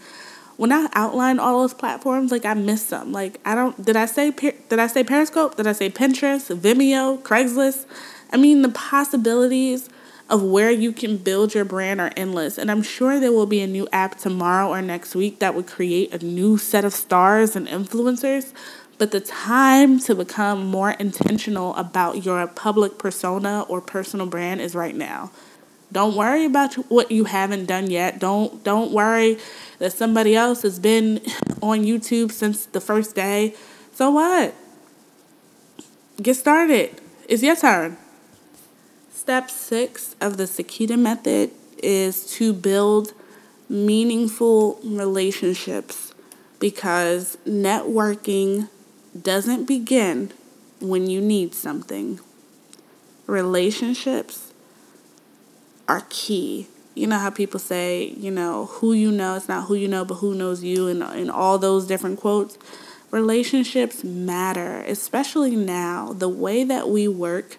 When 0.58 0.72
I 0.72 0.90
outlined 0.94 1.40
all 1.40 1.62
those 1.62 1.74
platforms, 1.74 2.32
like 2.32 2.46
I 2.46 2.54
missed 2.54 2.88
some. 2.90 3.12
Like 3.12 3.40
I 3.46 3.56
don't 3.56 3.84
did 3.84 3.96
I 3.96 4.06
say 4.06 4.32
did 4.32 4.80
I 4.80 4.88
say 4.88 5.04
Periscope? 5.04 5.56
Did 5.56 5.68
I 5.68 5.72
say 5.72 5.90
Pinterest, 5.90 6.56
Vimeo, 6.56 7.22
Craigslist? 7.22 7.86
I 8.32 8.38
mean, 8.38 8.62
the 8.62 8.70
possibilities 8.70 9.90
of 10.30 10.42
where 10.42 10.72
you 10.72 10.94
can 10.94 11.18
build 11.18 11.54
your 11.54 11.66
brand 11.66 12.00
are 12.00 12.12
endless. 12.16 12.58
And 12.58 12.72
I'm 12.72 12.82
sure 12.82 13.20
there 13.20 13.34
will 13.34 13.46
be 13.46 13.60
a 13.60 13.68
new 13.68 13.88
app 13.92 14.18
tomorrow 14.18 14.70
or 14.70 14.82
next 14.82 15.14
week 15.14 15.40
that 15.40 15.54
would 15.54 15.68
create 15.68 16.14
a 16.14 16.26
new 16.26 16.58
set 16.58 16.86
of 16.86 16.94
stars 16.94 17.56
and 17.56 17.68
influencers. 17.68 18.54
But 18.98 19.12
the 19.12 19.20
time 19.20 20.00
to 20.02 20.16
become 20.16 20.68
more 20.68 20.92
intentional 20.92 21.76
about 21.76 22.24
your 22.24 22.48
public 22.48 22.98
persona 22.98 23.66
or 23.68 23.82
personal 23.82 24.28
brand 24.28 24.62
is 24.62 24.74
right 24.74 24.96
now. 24.96 25.32
Don't 25.92 26.16
worry 26.16 26.46
about 26.46 26.76
what 26.90 27.12
you 27.12 27.26
haven't 27.26 27.66
done 27.66 27.90
yet. 27.90 28.20
Don't 28.20 28.64
don't 28.64 28.92
worry 28.92 29.38
that 29.80 29.92
somebody 29.94 30.36
else 30.36 30.62
has 30.62 30.80
been 30.80 31.22
on 31.62 31.80
YouTube 31.84 32.32
since 32.32 32.66
the 32.66 32.80
first 32.80 33.16
day. 33.16 33.56
So 33.94 34.12
what? 34.12 34.56
Get 36.22 36.36
started. 36.36 37.02
It's 37.28 37.44
your 37.44 37.56
turn. 37.56 37.98
Step 39.14 39.50
six 39.50 40.16
of 40.22 40.38
the 40.38 40.46
Sakita 40.46 40.98
method 40.98 41.52
is 41.84 42.26
to 42.34 42.54
build 42.54 43.14
meaningful 43.70 44.80
relationships 44.84 46.14
because 46.60 47.38
networking 47.46 48.70
doesn't 49.20 49.66
begin 49.66 50.32
when 50.80 51.10
you 51.10 51.22
need 51.22 51.54
something. 51.54 52.20
Relationships 53.28 54.51
are 55.92 56.06
key. 56.10 56.68
You 56.96 57.08
know 57.08 57.18
how 57.20 57.30
people 57.30 57.60
say, 57.60 58.14
you 58.18 58.32
know, 58.32 58.68
who 58.68 58.94
you 58.94 59.12
know, 59.12 59.36
it's 59.36 59.50
not 59.50 59.66
who 59.68 59.76
you 59.76 59.90
know, 59.90 60.06
but 60.06 60.16
who 60.16 60.34
knows 60.34 60.64
you, 60.64 60.88
and, 60.88 61.04
and 61.04 61.30
all 61.30 61.58
those 61.58 61.86
different 61.86 62.18
quotes. 62.20 62.58
Relationships 63.12 64.02
matter, 64.02 64.84
especially 64.88 65.58
now. 65.58 66.14
The 66.14 66.30
way 66.30 66.64
that 66.64 66.88
we 66.88 67.10
work 67.10 67.58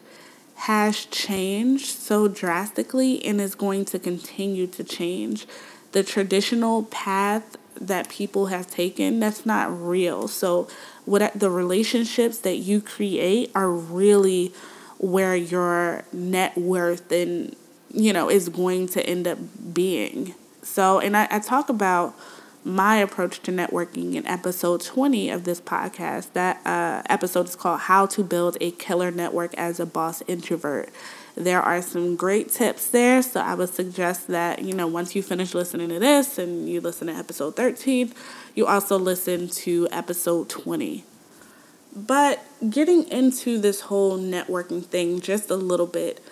has 0.55 1.05
changed 1.07 1.87
so 1.87 2.27
drastically 2.27 3.23
and 3.23 3.39
is 3.39 3.55
going 3.55 3.85
to 3.87 3.99
continue 3.99 4.67
to 4.69 4.83
change. 4.83 5.47
The 5.93 6.03
traditional 6.03 6.85
path 6.85 7.57
that 7.79 8.09
people 8.09 8.47
have 8.47 8.67
taken, 8.71 9.21
that's 9.21 9.45
not 9.45 9.69
real. 9.79 10.27
So, 10.27 10.69
what 11.05 11.39
the 11.39 11.51
relationships 11.51 12.39
that 12.39 12.57
you 12.57 12.81
create 12.81 13.51
are 13.55 13.71
really 13.71 14.55
where 14.99 15.37
your 15.37 16.05
net 16.13 16.57
worth 16.57 17.11
and 17.13 17.57
you 17.93 18.13
know 18.13 18.31
is 18.31 18.49
going 18.49 18.89
to 18.89 19.07
end 19.07 19.27
up 19.27 19.39
being. 19.73 20.35
So, 20.63 21.01
and 21.01 21.17
I, 21.17 21.27
I 21.31 21.39
talk 21.41 21.69
about 21.69 22.15
my 22.65 22.97
approach 22.97 23.41
to 23.43 23.51
networking 23.51 24.15
in 24.15 24.27
episode 24.27 24.81
20 24.81 25.31
of 25.31 25.45
this 25.45 25.61
podcast. 25.61 26.33
That 26.33 26.65
uh, 26.65 27.03
episode 27.09 27.49
is 27.49 27.57
called 27.57 27.81
How 27.81 28.07
to 28.07 28.23
Build 28.23 28.57
a 28.61 28.71
Killer 28.71 29.11
Network 29.11 29.55
as 29.55 29.81
a 29.81 29.87
Boss 29.87 30.23
Introvert. 30.29 30.91
There 31.35 31.63
are 31.63 31.81
some 31.81 32.15
great 32.15 32.51
tips 32.51 32.89
there, 32.89 33.23
so 33.23 33.41
I 33.41 33.55
would 33.55 33.71
suggest 33.71 34.29
that, 34.29 34.63
you 34.63 34.75
know, 34.75 34.87
once 34.87 35.17
you 35.17 35.23
finish 35.23 35.55
listening 35.55 35.89
to 35.89 35.99
this 35.99 36.39
and 36.39 36.69
you 36.69 36.81
listen 36.81 37.07
to 37.07 37.15
episode 37.15 37.57
13, 37.57 38.13
you 38.55 38.67
also 38.67 38.99
listen 38.99 39.49
to 39.49 39.89
episode 39.91 40.51
20. 40.51 41.05
But 41.97 42.45
getting 42.69 43.09
into 43.09 43.59
this 43.59 43.83
whole 43.83 44.19
networking 44.19 44.85
thing 44.85 45.21
just 45.21 45.51
a 45.51 45.57
little 45.57 45.87
bit, 45.87 46.23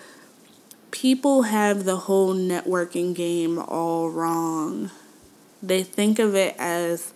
people 0.91 1.43
have 1.43 1.85
the 1.85 1.97
whole 1.97 2.35
networking 2.35 3.15
game 3.15 3.57
all 3.57 4.09
wrong. 4.09 4.91
They 5.63 5.83
think 5.83 6.19
of 6.19 6.35
it 6.35 6.55
as 6.59 7.13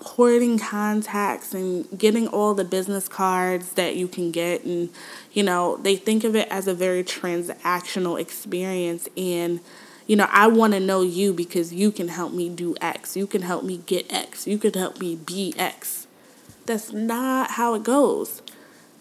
hoarding 0.00 0.58
contacts 0.58 1.52
and 1.54 1.86
getting 1.98 2.28
all 2.28 2.54
the 2.54 2.64
business 2.64 3.08
cards 3.08 3.72
that 3.72 3.96
you 3.96 4.06
can 4.06 4.30
get 4.30 4.64
and 4.64 4.88
you 5.32 5.42
know 5.42 5.76
they 5.78 5.96
think 5.96 6.22
of 6.22 6.36
it 6.36 6.46
as 6.50 6.68
a 6.68 6.74
very 6.74 7.04
transactional 7.04 8.18
experience. 8.18 9.08
And 9.16 9.60
you 10.06 10.16
know 10.16 10.26
i 10.30 10.46
want 10.46 10.72
to 10.72 10.80
know 10.80 11.02
you 11.02 11.34
because 11.34 11.72
you 11.72 11.92
can 11.92 12.08
help 12.08 12.32
me 12.32 12.48
do 12.48 12.74
x 12.80 13.14
you 13.14 13.26
can 13.26 13.42
help 13.42 13.62
me 13.62 13.76
get 13.84 14.10
x 14.10 14.46
you 14.46 14.56
can 14.58 14.72
help 14.72 14.98
me 14.98 15.14
be 15.14 15.54
x. 15.58 16.06
That's 16.66 16.92
not 16.92 17.52
how 17.52 17.74
it 17.74 17.82
goes 17.82 18.42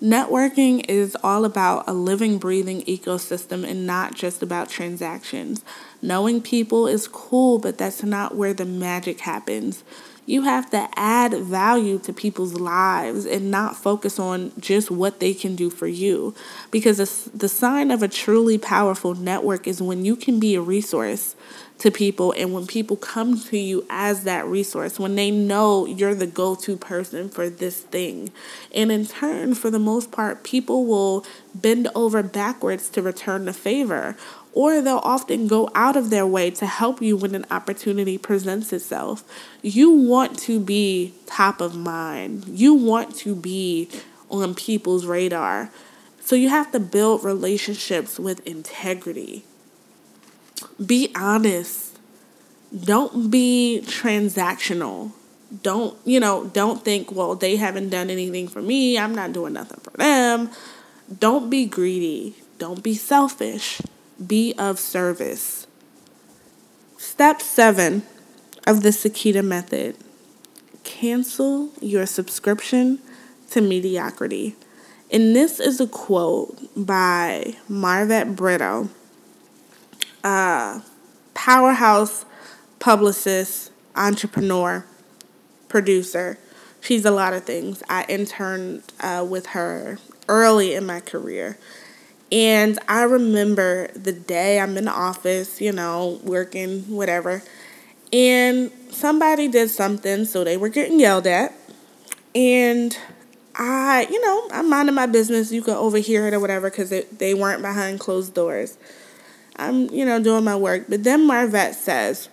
Networking 0.01 0.85
is 0.87 1.17
all 1.23 1.43
about 1.43 1.85
a 1.87 1.93
living, 1.93 2.37
breathing 2.37 2.81
ecosystem 2.83 3.67
and 3.67 3.87
not 3.87 4.13
just 4.13 4.43
about 4.43 4.69
transactions. 4.69 5.63
Knowing 6.03 6.39
people 6.39 6.85
is 6.85 7.07
cool, 7.07 7.57
but 7.57 7.79
that's 7.79 8.03
not 8.03 8.35
where 8.35 8.53
the 8.53 8.65
magic 8.65 9.21
happens. 9.21 9.83
You 10.27 10.43
have 10.43 10.69
to 10.69 10.87
add 10.95 11.33
value 11.33 11.97
to 11.99 12.13
people's 12.13 12.53
lives 12.53 13.25
and 13.25 13.49
not 13.49 13.75
focus 13.75 14.19
on 14.19 14.51
just 14.59 14.91
what 14.91 15.19
they 15.19 15.33
can 15.33 15.55
do 15.55 15.71
for 15.71 15.87
you. 15.87 16.35
Because 16.69 17.25
the 17.33 17.49
sign 17.49 17.89
of 17.89 18.03
a 18.03 18.07
truly 18.07 18.59
powerful 18.59 19.15
network 19.15 19.65
is 19.67 19.81
when 19.81 20.05
you 20.05 20.15
can 20.15 20.39
be 20.39 20.53
a 20.53 20.61
resource 20.61 21.35
to 21.79 21.91
people 21.91 22.33
and 22.35 22.53
when 22.53 22.65
people 22.65 22.97
come 22.97 23.39
to 23.39 23.57
you 23.57 23.85
as 23.89 24.23
that 24.23 24.45
resource, 24.47 24.99
when 24.99 25.15
they 25.15 25.29
know 25.29 25.85
you're 25.85 26.15
the 26.15 26.27
go 26.27 26.55
to 26.55 26.75
person 26.75 27.29
for 27.29 27.49
this 27.49 27.81
thing. 27.81 28.31
And 28.73 28.91
in 28.91 29.05
turn, 29.05 29.53
for 29.53 29.69
the 29.69 29.79
most 29.79 30.11
part, 30.11 30.43
people 30.43 30.85
will 30.85 31.25
bend 31.53 31.87
over 31.93 32.23
backwards 32.23 32.89
to 32.89 33.01
return 33.01 33.45
the 33.45 33.53
favor. 33.53 34.15
Or 34.53 34.81
they'll 34.81 34.97
often 34.97 35.47
go 35.47 35.69
out 35.75 35.95
of 35.95 36.09
their 36.09 36.25
way 36.25 36.49
to 36.51 36.65
help 36.65 36.99
you 36.99 37.15
when 37.15 37.35
an 37.35 37.45
opportunity 37.51 38.17
presents 38.17 38.73
itself. 38.73 39.23
You 39.61 39.91
want 39.91 40.39
to 40.39 40.59
be 40.59 41.13
top 41.27 41.61
of 41.61 41.75
mind. 41.75 42.45
You 42.47 42.73
want 42.73 43.15
to 43.17 43.35
be 43.35 43.87
on 44.31 44.55
people's 44.55 45.05
radar. 45.05 45.69
So 46.21 46.35
you 46.35 46.49
have 46.49 46.71
to 46.71 46.79
build 46.79 47.23
relationships 47.23 48.17
with 48.17 48.45
integrity 48.47 49.45
be 50.83 51.11
honest. 51.15 51.97
Don't 52.77 53.31
be 53.31 53.81
transactional. 53.85 55.11
Don't, 55.63 55.97
you 56.05 56.19
know, 56.19 56.45
don't 56.47 56.83
think, 56.83 57.11
well, 57.11 57.35
they 57.35 57.55
haven't 57.55 57.89
done 57.89 58.09
anything 58.09 58.47
for 58.47 58.61
me. 58.61 58.97
I'm 58.97 59.15
not 59.15 59.31
doing 59.31 59.53
nothing 59.53 59.79
for 59.79 59.91
them. 59.91 60.51
Don't 61.19 61.49
be 61.49 61.65
greedy. 61.65 62.35
Don't 62.57 62.83
be 62.83 62.93
selfish. 62.93 63.81
Be 64.25 64.53
of 64.57 64.79
service. 64.79 65.67
Step 66.97 67.41
seven 67.41 68.03
of 68.65 68.83
the 68.83 68.89
Sakita 68.89 69.43
method 69.43 69.95
cancel 70.83 71.69
your 71.81 72.05
subscription 72.05 72.99
to 73.51 73.61
mediocrity. 73.61 74.55
And 75.11 75.35
this 75.35 75.59
is 75.59 75.79
a 75.79 75.87
quote 75.87 76.57
by 76.75 77.55
Marvet 77.69 78.35
Britto 78.35 78.89
uh, 80.27 80.81
powerhouse 81.33 82.25
publicist, 82.79 83.71
entrepreneur, 83.95 84.85
producer. 85.69 86.37
She's 86.81 87.05
a 87.05 87.11
lot 87.11 87.33
of 87.33 87.45
things. 87.45 87.81
I 87.89 88.05
interned 88.09 88.83
uh, 88.99 89.25
with 89.27 89.47
her 89.47 89.99
early 90.27 90.73
in 90.73 90.85
my 90.85 90.99
career. 90.99 91.57
And 92.29 92.77
I 92.89 93.03
remember 93.03 93.87
the 93.93 94.11
day 94.11 94.59
I'm 94.59 94.75
in 94.75 94.83
the 94.83 94.91
office, 94.91 95.61
you 95.61 95.71
know, 95.71 96.19
working, 96.23 96.81
whatever, 96.93 97.41
and 98.11 98.69
somebody 98.91 99.47
did 99.47 99.69
something, 99.69 100.25
so 100.25 100.43
they 100.43 100.57
were 100.57 100.67
getting 100.67 100.99
yelled 100.99 101.25
at. 101.25 101.53
And 102.35 102.97
I, 103.55 104.07
you 104.11 104.21
know, 104.21 104.49
I'm 104.51 104.69
minding 104.69 104.93
my 104.93 105.05
business. 105.05 105.53
You 105.53 105.61
could 105.61 105.77
overhear 105.77 106.27
it 106.27 106.33
or 106.33 106.41
whatever 106.41 106.69
because 106.69 106.89
they 106.89 107.33
weren't 107.33 107.61
behind 107.61 108.01
closed 108.01 108.33
doors. 108.33 108.77
I'm, 109.57 109.89
you 109.89 110.05
know, 110.05 110.21
doing 110.21 110.43
my 110.43 110.55
work. 110.55 110.85
But 110.87 111.03
then 111.03 111.27
Marvet 111.27 111.73
says, 111.73 112.29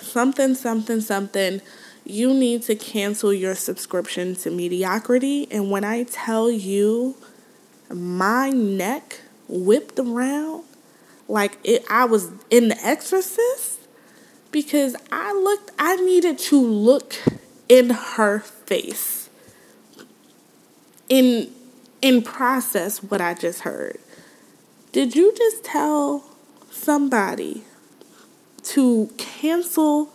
something, 0.00 0.54
something, 0.54 1.00
something, 1.00 1.60
you 2.04 2.32
need 2.32 2.62
to 2.62 2.74
cancel 2.74 3.32
your 3.32 3.54
subscription 3.54 4.34
to 4.36 4.50
mediocrity. 4.50 5.46
And 5.50 5.70
when 5.70 5.84
I 5.84 6.04
tell 6.04 6.50
you, 6.50 7.16
my 7.90 8.50
neck 8.50 9.20
whipped 9.48 9.98
around 9.98 10.64
like 11.28 11.58
it, 11.62 11.84
I 11.90 12.06
was 12.06 12.30
in 12.50 12.68
The 12.68 12.78
Exorcist 12.84 13.80
because 14.50 14.96
I 15.12 15.32
looked, 15.32 15.70
I 15.78 15.96
needed 15.96 16.38
to 16.38 16.60
look 16.60 17.14
in 17.68 17.90
her 17.90 18.40
face 18.40 19.28
in 21.08 21.52
in 22.00 22.22
process 22.22 23.02
what 23.02 23.20
I 23.20 23.34
just 23.34 23.60
heard. 23.60 23.98
Did 24.92 25.14
you 25.14 25.34
just 25.36 25.64
tell 25.64 26.24
somebody 26.70 27.64
to 28.64 29.10
cancel 29.18 30.12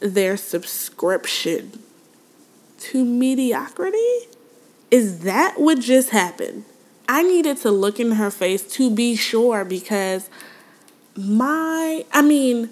their 0.00 0.36
subscription 0.36 1.82
to 2.78 3.04
mediocrity? 3.04 4.28
Is 4.90 5.20
that 5.20 5.60
what 5.60 5.80
just 5.80 6.10
happened? 6.10 6.64
I 7.08 7.22
needed 7.22 7.58
to 7.58 7.70
look 7.70 8.00
in 8.00 8.12
her 8.12 8.30
face 8.30 8.62
to 8.74 8.90
be 8.90 9.14
sure 9.16 9.64
because 9.64 10.30
my, 11.16 12.04
I 12.12 12.22
mean, 12.22 12.70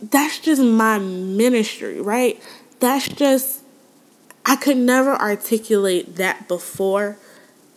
that's 0.00 0.38
just 0.38 0.62
my 0.62 0.98
ministry, 0.98 2.00
right? 2.00 2.42
That's 2.80 3.08
just, 3.08 3.62
I 4.44 4.56
could 4.56 4.76
never 4.76 5.14
articulate 5.14 6.16
that 6.16 6.46
before 6.48 7.16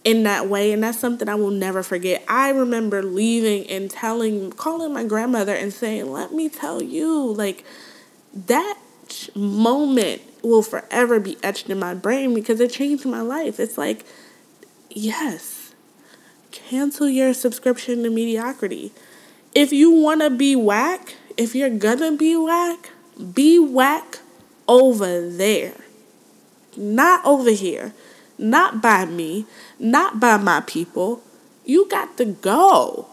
in 0.03 0.23
that 0.23 0.47
way 0.47 0.71
and 0.71 0.83
that's 0.83 0.97
something 0.97 1.29
I 1.29 1.35
will 1.35 1.51
never 1.51 1.83
forget. 1.83 2.23
I 2.27 2.49
remember 2.49 3.03
leaving 3.03 3.67
and 3.67 3.89
telling 3.89 4.51
calling 4.51 4.93
my 4.93 5.03
grandmother 5.03 5.53
and 5.53 5.71
saying, 5.73 6.11
"Let 6.11 6.33
me 6.33 6.49
tell 6.49 6.81
you, 6.81 7.33
like 7.33 7.63
that 8.33 8.77
moment 9.35 10.21
will 10.41 10.63
forever 10.63 11.19
be 11.19 11.37
etched 11.43 11.69
in 11.69 11.77
my 11.77 11.93
brain 11.93 12.33
because 12.33 12.59
it 12.59 12.71
changed 12.71 13.05
my 13.05 13.21
life." 13.21 13.59
It's 13.59 13.77
like, 13.77 14.05
yes. 14.89 15.73
Cancel 16.51 17.07
your 17.07 17.33
subscription 17.33 18.03
to 18.03 18.09
mediocrity. 18.09 18.91
If 19.53 19.71
you 19.71 19.91
want 19.91 20.21
to 20.21 20.29
be 20.29 20.55
whack, 20.55 21.15
if 21.37 21.53
you're 21.55 21.69
gonna 21.69 22.13
be 22.13 22.35
whack, 22.35 22.89
be 23.33 23.59
whack 23.59 24.19
over 24.67 25.29
there. 25.29 25.75
Not 26.75 27.23
over 27.25 27.51
here 27.51 27.93
not 28.41 28.81
by 28.81 29.05
me, 29.05 29.45
not 29.79 30.19
by 30.19 30.37
my 30.37 30.61
people. 30.61 31.21
You 31.65 31.87
got 31.87 32.17
to 32.17 32.25
go. 32.25 33.07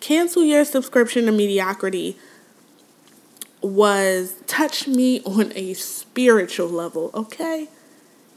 Cancel 0.00 0.44
your 0.44 0.64
subscription 0.64 1.26
to 1.26 1.32
mediocrity 1.32 2.16
was 3.62 4.34
touch 4.46 4.86
me 4.86 5.22
on 5.22 5.50
a 5.54 5.72
spiritual 5.72 6.68
level, 6.68 7.10
okay? 7.14 7.68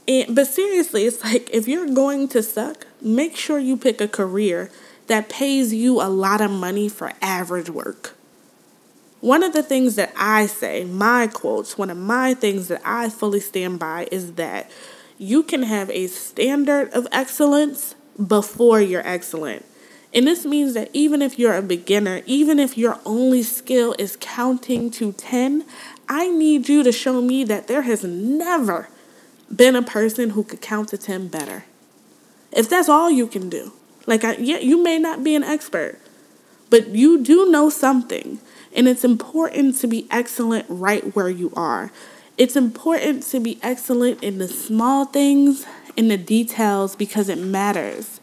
And 0.07 0.33
but 0.33 0.47
seriously, 0.47 1.03
it's 1.03 1.23
like 1.23 1.49
if 1.51 1.67
you're 1.67 1.93
going 1.93 2.29
to 2.29 2.41
suck, 2.41 2.87
make 3.01 3.35
sure 3.35 3.59
you 3.59 3.75
pick 3.75 3.99
a 3.99 4.07
career 4.07 4.71
that 5.07 5.27
pays 5.27 5.73
you 5.73 6.01
a 6.01 6.07
lot 6.07 6.39
of 6.39 6.49
money 6.49 6.87
for 6.87 7.11
average 7.21 7.69
work. 7.69 8.15
One 9.19 9.43
of 9.43 9.51
the 9.51 9.63
things 9.63 9.95
that 9.95 10.13
I 10.15 10.45
say, 10.45 10.85
my 10.85 11.27
quotes, 11.27 11.77
one 11.77 11.89
of 11.89 11.97
my 11.97 12.33
things 12.33 12.67
that 12.69 12.81
I 12.85 13.09
fully 13.09 13.39
stand 13.39 13.79
by 13.79 14.07
is 14.11 14.33
that 14.33 14.69
you 15.17 15.43
can 15.43 15.63
have 15.63 15.89
a 15.89 16.07
standard 16.07 16.91
of 16.93 17.07
excellence 17.11 17.95
before 18.25 18.81
you're 18.81 19.05
excellent. 19.07 19.65
And 20.13 20.25
this 20.25 20.45
means 20.45 20.73
that 20.73 20.89
even 20.93 21.21
if 21.21 21.37
you're 21.37 21.55
a 21.55 21.61
beginner, 21.61 22.21
even 22.25 22.59
if 22.59 22.77
your 22.77 22.99
only 23.05 23.43
skill 23.43 23.95
is 23.99 24.17
counting 24.19 24.89
to 24.91 25.11
10, 25.11 25.65
I 26.07 26.29
need 26.29 26.69
you 26.69 26.83
to 26.83 26.91
show 26.91 27.21
me 27.21 27.43
that 27.43 27.67
there 27.67 27.83
has 27.83 28.03
never 28.03 28.89
been 29.53 29.75
a 29.75 29.81
person 29.81 30.31
who 30.31 30.43
could 30.43 30.61
count 30.61 30.89
to 30.89 30.97
10 30.97 31.27
better. 31.27 31.65
If 32.51 32.69
that's 32.69 32.89
all 32.89 33.11
you 33.11 33.27
can 33.27 33.49
do, 33.49 33.73
like, 34.05 34.23
I, 34.23 34.37
yeah, 34.37 34.59
you 34.59 34.81
may 34.81 34.97
not 34.97 35.23
be 35.23 35.35
an 35.35 35.43
expert, 35.43 35.99
but 36.69 36.89
you 36.89 37.23
do 37.23 37.51
know 37.51 37.69
something. 37.69 38.39
And 38.73 38.87
it's 38.87 39.03
important 39.03 39.77
to 39.79 39.87
be 39.87 40.07
excellent 40.09 40.65
right 40.69 41.15
where 41.15 41.29
you 41.29 41.51
are. 41.55 41.91
It's 42.37 42.55
important 42.55 43.23
to 43.23 43.39
be 43.39 43.59
excellent 43.63 44.23
in 44.23 44.37
the 44.37 44.47
small 44.47 45.05
things, 45.05 45.65
in 45.95 46.07
the 46.07 46.17
details, 46.17 46.95
because 46.95 47.29
it 47.29 47.39
matters. 47.39 48.19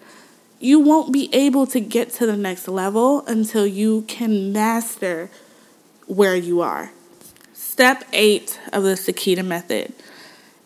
You 0.61 0.79
won't 0.79 1.13
be 1.13 1.29
able 1.35 1.67
to 1.67 1.81
get 1.81 2.11
to 2.15 2.27
the 2.27 2.37
next 2.37 2.69
level 2.69 3.27
until 3.27 3.67
you 3.67 4.03
can 4.03 4.53
master 4.53 5.31
where 6.07 6.37
you 6.37 6.61
are. 6.61 6.93
Step 7.53 8.05
eight 8.13 8.61
of 8.73 8.85
the 8.85 8.91
Sakita 8.91 9.45
method 9.45 9.93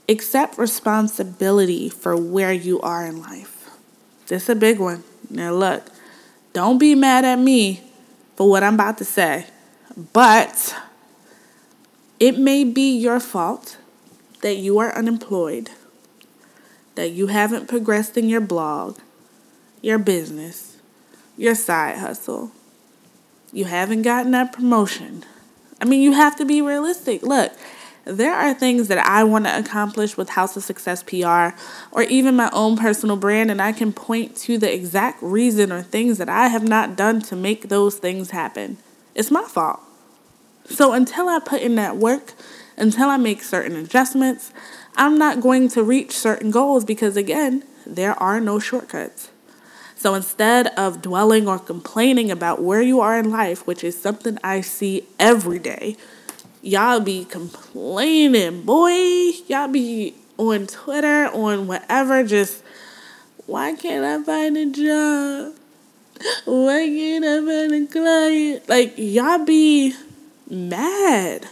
accept 0.08 0.58
responsibility 0.58 1.88
for 1.88 2.16
where 2.16 2.52
you 2.52 2.80
are 2.82 3.06
in 3.06 3.20
life. 3.22 3.70
This 4.26 4.44
is 4.44 4.48
a 4.50 4.54
big 4.54 4.78
one. 4.78 5.04
Now, 5.30 5.52
look, 5.52 5.88
don't 6.52 6.78
be 6.78 6.94
mad 6.94 7.24
at 7.24 7.38
me 7.38 7.82
for 8.36 8.48
what 8.48 8.62
I'm 8.62 8.74
about 8.74 8.98
to 8.98 9.04
say, 9.04 9.46
but 10.12 10.74
it 12.20 12.38
may 12.38 12.64
be 12.64 12.96
your 12.96 13.20
fault 13.20 13.78
that 14.42 14.56
you 14.56 14.78
are 14.78 14.94
unemployed, 14.94 15.70
that 16.94 17.10
you 17.10 17.28
haven't 17.28 17.68
progressed 17.68 18.16
in 18.16 18.28
your 18.28 18.40
blog, 18.40 18.98
your 19.82 19.98
business, 19.98 20.78
your 21.36 21.54
side 21.54 21.98
hustle, 21.98 22.50
you 23.52 23.64
haven't 23.64 24.02
gotten 24.02 24.32
that 24.32 24.52
promotion. 24.52 25.24
I 25.80 25.84
mean, 25.84 26.02
you 26.02 26.12
have 26.12 26.36
to 26.36 26.44
be 26.44 26.60
realistic. 26.60 27.22
Look, 27.22 27.52
there 28.04 28.34
are 28.34 28.54
things 28.54 28.88
that 28.88 28.98
I 28.98 29.22
want 29.24 29.44
to 29.44 29.58
accomplish 29.58 30.16
with 30.16 30.30
House 30.30 30.56
of 30.56 30.64
Success 30.64 31.02
PR 31.02 31.56
or 31.92 32.02
even 32.02 32.36
my 32.36 32.50
own 32.52 32.76
personal 32.76 33.16
brand, 33.16 33.50
and 33.50 33.62
I 33.62 33.72
can 33.72 33.92
point 33.92 34.36
to 34.38 34.58
the 34.58 34.72
exact 34.72 35.22
reason 35.22 35.70
or 35.70 35.82
things 35.82 36.18
that 36.18 36.28
I 36.28 36.48
have 36.48 36.66
not 36.66 36.96
done 36.96 37.20
to 37.22 37.36
make 37.36 37.68
those 37.68 37.96
things 37.96 38.30
happen. 38.30 38.78
It's 39.14 39.30
my 39.30 39.42
fault. 39.44 39.80
So 40.68 40.92
until 40.92 41.28
I 41.28 41.38
put 41.38 41.60
in 41.60 41.74
that 41.76 41.96
work, 41.96 42.34
until 42.76 43.08
I 43.08 43.16
make 43.16 43.42
certain 43.42 43.76
adjustments, 43.76 44.52
I'm 44.96 45.18
not 45.18 45.40
going 45.40 45.68
to 45.70 45.82
reach 45.82 46.12
certain 46.12 46.50
goals 46.50 46.84
because, 46.84 47.16
again, 47.16 47.64
there 47.86 48.14
are 48.14 48.40
no 48.40 48.58
shortcuts. 48.58 49.30
So 49.96 50.14
instead 50.14 50.68
of 50.78 51.02
dwelling 51.02 51.48
or 51.48 51.58
complaining 51.58 52.30
about 52.30 52.62
where 52.62 52.82
you 52.82 53.00
are 53.00 53.18
in 53.18 53.30
life, 53.30 53.66
which 53.66 53.82
is 53.82 54.00
something 54.00 54.38
I 54.44 54.60
see 54.60 55.04
every 55.18 55.58
day, 55.58 55.96
y'all 56.62 57.00
be 57.00 57.24
complaining, 57.24 58.62
boy. 58.62 59.32
Y'all 59.48 59.68
be 59.68 60.14
on 60.36 60.68
Twitter, 60.68 61.26
on 61.26 61.66
whatever, 61.66 62.22
just 62.22 62.62
why 63.46 63.74
can't 63.74 64.04
I 64.04 64.22
find 64.24 64.56
a 64.56 64.66
job? 64.66 65.56
Why 66.44 66.86
can't 66.86 67.24
I 67.24 67.44
find 67.44 67.72
a 67.72 67.86
client? 67.90 68.68
Like, 68.68 68.94
y'all 68.96 69.44
be 69.44 69.94
mad. 70.50 71.46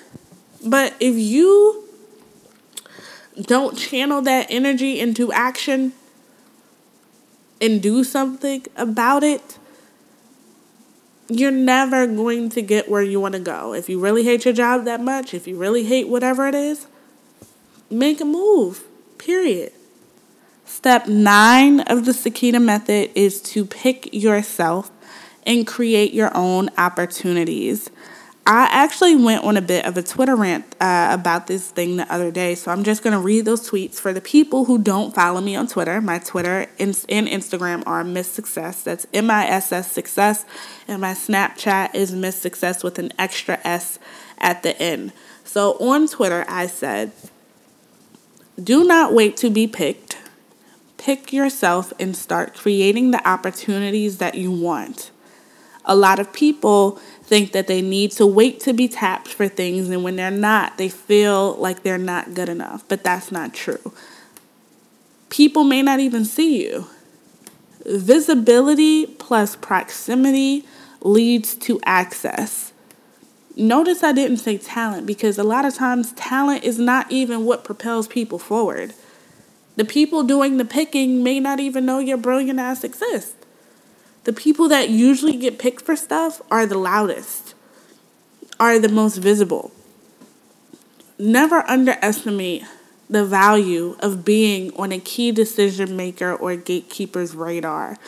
But 0.65 0.95
if 1.01 1.15
you 1.15 1.85
don't 3.43 3.77
channel 3.77 4.23
that 4.23 4.47
energy 4.49 4.99
into 4.99 5.33
action, 5.33 5.93
and 7.61 7.83
do 7.83 8.05
something 8.05 8.65
about 8.77 9.23
it, 9.23 9.59
you're 11.29 11.51
never 11.51 12.07
going 12.07 12.49
to 12.51 12.63
get 12.63 12.89
where 12.89 13.03
you 13.03 13.21
want 13.21 13.35
to 13.35 13.41
go. 13.41 13.75
If 13.75 13.89
you 13.89 13.99
really 13.99 14.23
hate 14.23 14.45
your 14.45 14.55
job 14.55 14.85
that 14.85 15.01
much, 15.01 15.35
if 15.35 15.47
you 15.47 15.57
really 15.57 15.85
hate 15.85 16.09
whatever 16.09 16.47
it 16.47 16.55
is, 16.55 16.87
make 17.91 18.21
a 18.21 18.25
move, 18.25 18.85
period. 19.19 19.73
Step 20.65 21.09
nine 21.09 21.81
of 21.81 22.05
the 22.05 22.13
Sakita 22.13 22.63
method 22.63 23.11
is 23.15 23.41
to 23.41 23.65
pick 23.65 24.13
yourself 24.13 24.91
and 25.45 25.67
create 25.67 26.13
your 26.13 26.37
own 26.37 26.69
opportunities. 26.77 27.91
I 28.49 28.69
actually 28.71 29.17
went 29.17 29.43
on 29.43 29.57
a 29.57 29.61
bit 29.61 29.85
of 29.87 29.97
a 29.97 30.05
Twitter 30.05 30.37
rant 30.37 30.65
uh, 30.81 31.09
about 31.11 31.49
this 31.49 31.69
thing 31.69 31.97
the 31.97 32.13
other 32.13 32.31
day, 32.31 32.55
so 32.55 32.71
I'm 32.71 32.85
just 32.85 33.03
going 33.03 33.13
to 33.13 33.19
read 33.19 33.45
those 33.45 33.69
tweets 33.69 33.97
for 33.97 34.13
the 34.13 34.21
people 34.21 34.67
who 34.67 34.79
don't 34.79 35.13
follow 35.13 35.41
me 35.41 35.57
on 35.57 35.67
Twitter. 35.67 36.01
My 36.01 36.21
Twitter 36.21 36.69
and, 36.79 36.95
Instagram 36.95 37.83
are 37.87 38.05
Miss 38.05 38.31
Success. 38.31 38.85
That's 38.85 39.05
M 39.13 39.33
I 39.33 39.49
S 39.49 39.73
S 39.73 39.91
Success. 39.91 40.45
And 40.87 41.01
my 41.01 41.13
Snapchat 41.13 41.97
is 41.97 42.15
Miss 42.15 42.41
Success 42.41 42.85
with 42.85 43.01
an 43.01 43.13
extra 43.19 43.59
S 43.65 43.99
at 44.39 44.63
the 44.63 44.81
end. 44.81 45.13
So 45.43 45.73
on 45.79 46.07
Twitter, 46.07 46.45
I 46.49 46.69
said, 46.69 47.11
Do 48.63 48.85
not 48.85 49.13
wait 49.13 49.37
to 49.39 49.51
be 49.51 49.67
picked. 49.67 50.19
Pick 50.99 51.33
yourself 51.33 51.93
and 51.99 52.17
start 52.17 52.55
creating 52.55 53.11
the 53.11 53.29
opportunities 53.29 54.19
that 54.19 54.37
you 54.37 54.53
want. 54.53 55.11
A 55.85 55.95
lot 55.95 56.19
of 56.19 56.33
people 56.33 57.01
think 57.27 57.53
that 57.53 57.67
they 57.67 57.83
need 57.83 58.13
to 58.13 58.27
wait 58.27 58.61
to 58.61 58.73
be 58.73 58.87
tapped 58.87 59.29
for 59.29 59.49
things, 59.49 59.89
and 59.89 60.05
when 60.05 60.17
they're 60.17 60.31
not, 60.31 60.79
they 60.79 60.89
feel 60.89 61.55
like 61.57 61.83
they're 61.83 61.99
not 61.99 62.35
good 62.35 62.49
enough. 62.49 62.85
But 62.89 63.03
that's 63.03 63.33
not 63.33 63.53
true. 63.53 63.93
People 65.29 65.65
may 65.65 65.83
not 65.83 65.99
even 65.99 66.25
see 66.25 66.63
you. 66.65 66.87
Visibility 67.85 69.07
plus 69.07 69.57
proximity 69.57 70.65
leads 71.01 71.55
to 71.57 71.81
access. 71.85 72.73
Notice 73.57 74.03
I 74.03 74.13
didn't 74.13 74.39
say 74.39 74.59
talent 74.59 75.07
because 75.07 75.39
a 75.39 75.45
lot 75.45 75.65
of 75.65 75.75
times 75.75 76.13
talent 76.13 76.63
is 76.63 76.79
not 76.79 77.11
even 77.11 77.45
what 77.45 77.65
propels 77.65 78.07
people 78.07 78.39
forward. 78.39 78.93
The 79.77 79.85
people 79.85 80.23
doing 80.23 80.57
the 80.57 80.65
picking 80.65 81.23
may 81.23 81.41
not 81.41 81.61
even 81.61 81.87
know 81.87 81.99
your 81.99 82.17
brilliant 82.17 82.59
ass 82.59 82.85
exists 82.85 83.36
the 84.27 84.33
people 84.33 84.69
that 84.69 84.91
usually 84.91 85.37
get 85.37 85.57
picked 85.57 85.83
for 85.83 85.95
stuff 85.95 86.43
are 86.51 86.67
the 86.67 86.77
loudest, 86.77 87.55
are 88.59 88.77
the 88.77 88.89
most 88.89 89.19
visible. 89.19 89.71
Never 91.17 91.61
underestimate 91.71 92.65
the 93.09 93.25
value 93.25 93.97
of 94.01 94.25
being 94.25 94.75
on 94.75 94.91
a 94.91 94.99
key 94.99 95.31
decision 95.31 95.97
maker 95.97 96.35
or 96.35 96.57
gatekeeper's 96.57 97.37
radar 97.37 97.99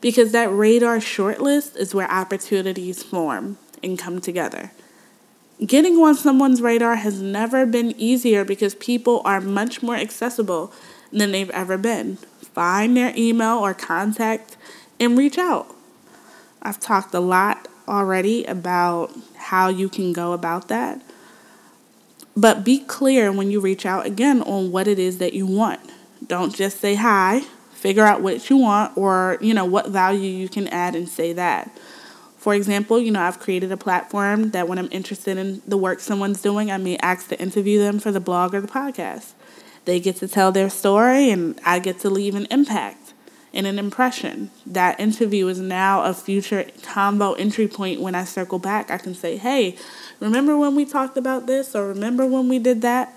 because 0.00 0.32
that 0.32 0.50
radar 0.50 0.96
shortlist 0.96 1.76
is 1.76 1.94
where 1.94 2.10
opportunities 2.10 3.02
form 3.02 3.58
and 3.82 3.98
come 3.98 4.18
together. 4.18 4.72
Getting 5.66 5.96
on 5.96 6.14
someone's 6.14 6.62
radar 6.62 6.96
has 6.96 7.20
never 7.20 7.66
been 7.66 7.94
easier 8.00 8.46
because 8.46 8.74
people 8.76 9.20
are 9.26 9.42
much 9.42 9.82
more 9.82 9.96
accessible 9.96 10.72
than 11.12 11.32
they've 11.32 11.50
ever 11.50 11.76
been. 11.76 12.16
Find 12.16 12.96
their 12.96 13.12
email 13.14 13.58
or 13.58 13.74
contact 13.74 14.56
and 14.98 15.16
reach 15.16 15.38
out. 15.38 15.66
I've 16.62 16.80
talked 16.80 17.14
a 17.14 17.20
lot 17.20 17.68
already 17.88 18.44
about 18.44 19.12
how 19.36 19.68
you 19.68 19.88
can 19.88 20.12
go 20.12 20.32
about 20.32 20.68
that. 20.68 21.00
But 22.36 22.64
be 22.64 22.80
clear 22.80 23.32
when 23.32 23.50
you 23.50 23.60
reach 23.60 23.86
out 23.86 24.04
again 24.04 24.42
on 24.42 24.70
what 24.70 24.88
it 24.88 24.98
is 24.98 25.18
that 25.18 25.32
you 25.32 25.46
want. 25.46 25.80
Don't 26.26 26.54
just 26.54 26.80
say 26.80 26.94
hi, 26.94 27.40
figure 27.72 28.04
out 28.04 28.20
what 28.20 28.50
you 28.50 28.56
want 28.56 28.96
or, 28.96 29.38
you 29.40 29.54
know, 29.54 29.64
what 29.64 29.88
value 29.88 30.28
you 30.28 30.48
can 30.48 30.68
add 30.68 30.94
and 30.94 31.08
say 31.08 31.32
that. 31.32 31.70
For 32.36 32.54
example, 32.54 33.00
you 33.00 33.10
know, 33.10 33.22
I've 33.22 33.40
created 33.40 33.72
a 33.72 33.76
platform 33.76 34.50
that 34.50 34.68
when 34.68 34.78
I'm 34.78 34.88
interested 34.92 35.38
in 35.38 35.62
the 35.66 35.76
work 35.76 36.00
someone's 36.00 36.42
doing, 36.42 36.70
I 36.70 36.76
may 36.76 36.96
ask 36.98 37.28
to 37.28 37.40
interview 37.40 37.78
them 37.78 37.98
for 37.98 38.12
the 38.12 38.20
blog 38.20 38.54
or 38.54 38.60
the 38.60 38.68
podcast. 38.68 39.32
They 39.84 39.98
get 39.98 40.16
to 40.16 40.28
tell 40.28 40.52
their 40.52 40.68
story 40.68 41.30
and 41.30 41.58
I 41.64 41.78
get 41.78 42.00
to 42.00 42.10
leave 42.10 42.34
an 42.34 42.46
impact 42.50 43.05
and 43.56 43.66
an 43.66 43.78
impression. 43.78 44.50
That 44.66 45.00
interview 45.00 45.48
is 45.48 45.58
now 45.58 46.04
a 46.04 46.12
future 46.12 46.66
combo 46.82 47.32
entry 47.32 47.66
point 47.66 48.02
when 48.02 48.14
I 48.14 48.24
circle 48.24 48.58
back. 48.58 48.90
I 48.90 48.98
can 48.98 49.14
say, 49.14 49.38
hey, 49.38 49.76
remember 50.20 50.58
when 50.58 50.76
we 50.76 50.84
talked 50.84 51.16
about 51.16 51.46
this 51.46 51.74
or 51.74 51.88
remember 51.88 52.26
when 52.26 52.48
we 52.50 52.58
did 52.58 52.82
that? 52.82 53.14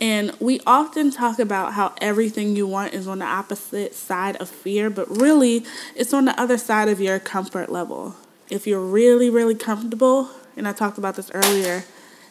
And 0.00 0.32
we 0.38 0.60
often 0.64 1.10
talk 1.10 1.40
about 1.40 1.72
how 1.72 1.92
everything 2.00 2.54
you 2.54 2.68
want 2.68 2.94
is 2.94 3.08
on 3.08 3.18
the 3.18 3.24
opposite 3.24 3.96
side 3.96 4.36
of 4.36 4.48
fear, 4.48 4.90
but 4.90 5.10
really 5.10 5.66
it's 5.96 6.14
on 6.14 6.26
the 6.26 6.40
other 6.40 6.56
side 6.56 6.88
of 6.88 7.00
your 7.00 7.18
comfort 7.18 7.70
level. 7.72 8.14
If 8.48 8.64
you're 8.64 8.80
really, 8.80 9.28
really 9.28 9.56
comfortable, 9.56 10.30
and 10.56 10.68
I 10.68 10.72
talked 10.72 10.98
about 10.98 11.16
this 11.16 11.32
earlier, 11.34 11.82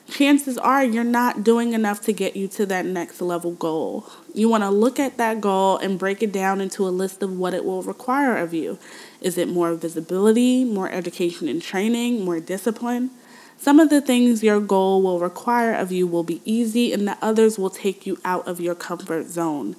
chances 0.10 0.58
are 0.58 0.84
you're 0.84 1.04
not 1.04 1.44
doing 1.44 1.74
enough 1.74 2.02
to 2.02 2.14
get 2.14 2.36
you 2.36 2.48
to 2.50 2.66
that 2.68 2.86
next 2.86 3.22
level 3.22 3.52
goal. 3.52 4.06
You 4.34 4.50
want 4.50 4.64
to 4.64 4.70
look 4.70 5.00
at 5.00 5.18
that 5.18 5.42
goal 5.42 5.78
and 5.78 6.00
break 6.00 6.24
it 6.24 6.32
down 6.32 6.62
into 6.62 6.88
a 6.88 6.90
list 6.90 7.22
of 7.22 7.38
what 7.38 7.54
it 7.54 7.66
will 7.66 7.82
require 7.82 8.38
of 8.38 8.54
you. 8.54 8.80
Is 9.22 9.38
it 9.38 9.48
more 9.48 9.74
visibility, 9.74 10.64
more 10.64 10.90
education 10.90 11.48
and 11.48 11.62
training, 11.62 12.24
more 12.24 12.40
discipline? 12.40 13.12
Some 13.58 13.80
of 13.80 13.90
the 13.90 14.02
things 14.02 14.44
your 14.44 14.60
goal 14.62 15.02
will 15.02 15.20
require 15.20 15.74
of 15.74 15.92
you 15.92 16.06
will 16.06 16.24
be 16.24 16.42
easy, 16.46 16.94
and 16.94 17.08
the 17.08 17.18
others 17.22 17.58
will 17.58 17.72
take 17.72 18.06
you 18.06 18.20
out 18.24 18.48
of 18.48 18.62
your 18.62 18.76
comfort 18.76 19.26
zone. 19.28 19.76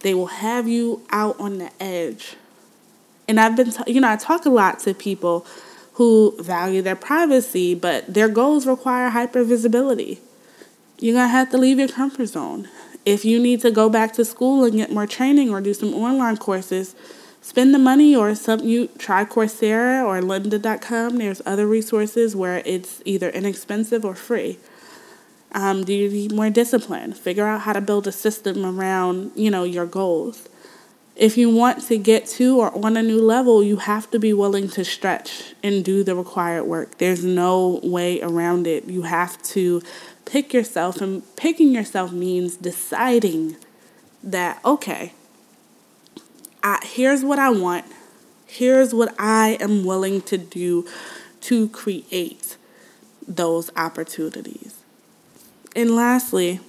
They 0.00 0.12
will 0.14 0.26
have 0.26 0.68
you 0.68 1.02
out 1.10 1.40
on 1.40 1.58
the 1.58 1.70
edge. 1.80 2.36
And 3.26 3.40
I've 3.40 3.56
been, 3.56 3.70
t- 3.70 3.92
you 3.92 4.00
know, 4.00 4.10
I 4.10 4.16
talk 4.16 4.44
a 4.44 4.50
lot 4.50 4.80
to 4.80 4.94
people 4.94 5.46
who 5.96 6.34
value 6.38 6.82
their 6.82 6.96
privacy, 6.96 7.74
but 7.74 8.12
their 8.12 8.28
goals 8.28 8.66
require 8.66 9.08
hyper 9.08 9.42
visibility. 9.42 10.20
You're 10.98 11.14
going 11.14 11.24
to 11.24 11.30
have 11.30 11.50
to 11.52 11.58
leave 11.58 11.78
your 11.78 11.88
comfort 11.88 12.26
zone. 12.26 12.68
If 13.06 13.24
you 13.24 13.40
need 13.40 13.62
to 13.62 13.70
go 13.70 13.88
back 13.88 14.12
to 14.14 14.24
school 14.24 14.64
and 14.64 14.74
get 14.74 14.92
more 14.92 15.06
training 15.06 15.48
or 15.48 15.62
do 15.62 15.72
some 15.72 15.94
online 15.94 16.36
courses, 16.36 16.94
spend 17.40 17.72
the 17.72 17.78
money 17.78 18.14
or 18.14 18.34
some 18.34 18.60
you 18.60 18.88
try 18.98 19.24
Coursera 19.24 20.04
or 20.04 20.20
lynda.com. 20.20 21.16
There's 21.16 21.40
other 21.46 21.66
resources 21.66 22.36
where 22.36 22.62
it's 22.66 23.00
either 23.06 23.30
inexpensive 23.30 24.04
or 24.04 24.14
free. 24.14 24.58
Um, 25.52 25.84
do 25.84 25.94
you 25.94 26.10
need 26.10 26.32
more 26.32 26.50
discipline? 26.50 27.14
Figure 27.14 27.46
out 27.46 27.62
how 27.62 27.72
to 27.72 27.80
build 27.80 28.06
a 28.06 28.12
system 28.12 28.66
around, 28.66 29.32
you 29.34 29.50
know, 29.50 29.64
your 29.64 29.86
goals 29.86 30.46
if 31.16 31.38
you 31.38 31.48
want 31.48 31.82
to 31.88 31.96
get 31.96 32.26
to 32.26 32.60
or 32.60 32.84
on 32.84 32.96
a 32.96 33.02
new 33.02 33.20
level, 33.20 33.62
you 33.62 33.78
have 33.78 34.10
to 34.10 34.18
be 34.18 34.34
willing 34.34 34.68
to 34.68 34.84
stretch 34.84 35.54
and 35.62 35.84
do 35.84 36.04
the 36.04 36.14
required 36.14 36.64
work. 36.64 36.98
There's 36.98 37.24
no 37.24 37.80
way 37.82 38.20
around 38.20 38.66
it. 38.66 38.84
You 38.84 39.02
have 39.02 39.42
to 39.44 39.80
pick 40.26 40.52
yourself, 40.52 41.00
and 41.00 41.22
picking 41.36 41.70
yourself 41.72 42.12
means 42.12 42.56
deciding 42.56 43.56
that, 44.22 44.60
okay, 44.64 45.12
I, 46.62 46.80
here's 46.82 47.24
what 47.24 47.38
I 47.38 47.50
want, 47.50 47.86
here's 48.44 48.92
what 48.92 49.14
I 49.18 49.56
am 49.60 49.84
willing 49.84 50.20
to 50.22 50.36
do 50.36 50.86
to 51.42 51.68
create 51.68 52.56
those 53.26 53.70
opportunities. 53.76 54.82
And 55.74 55.94
lastly, 55.94 56.60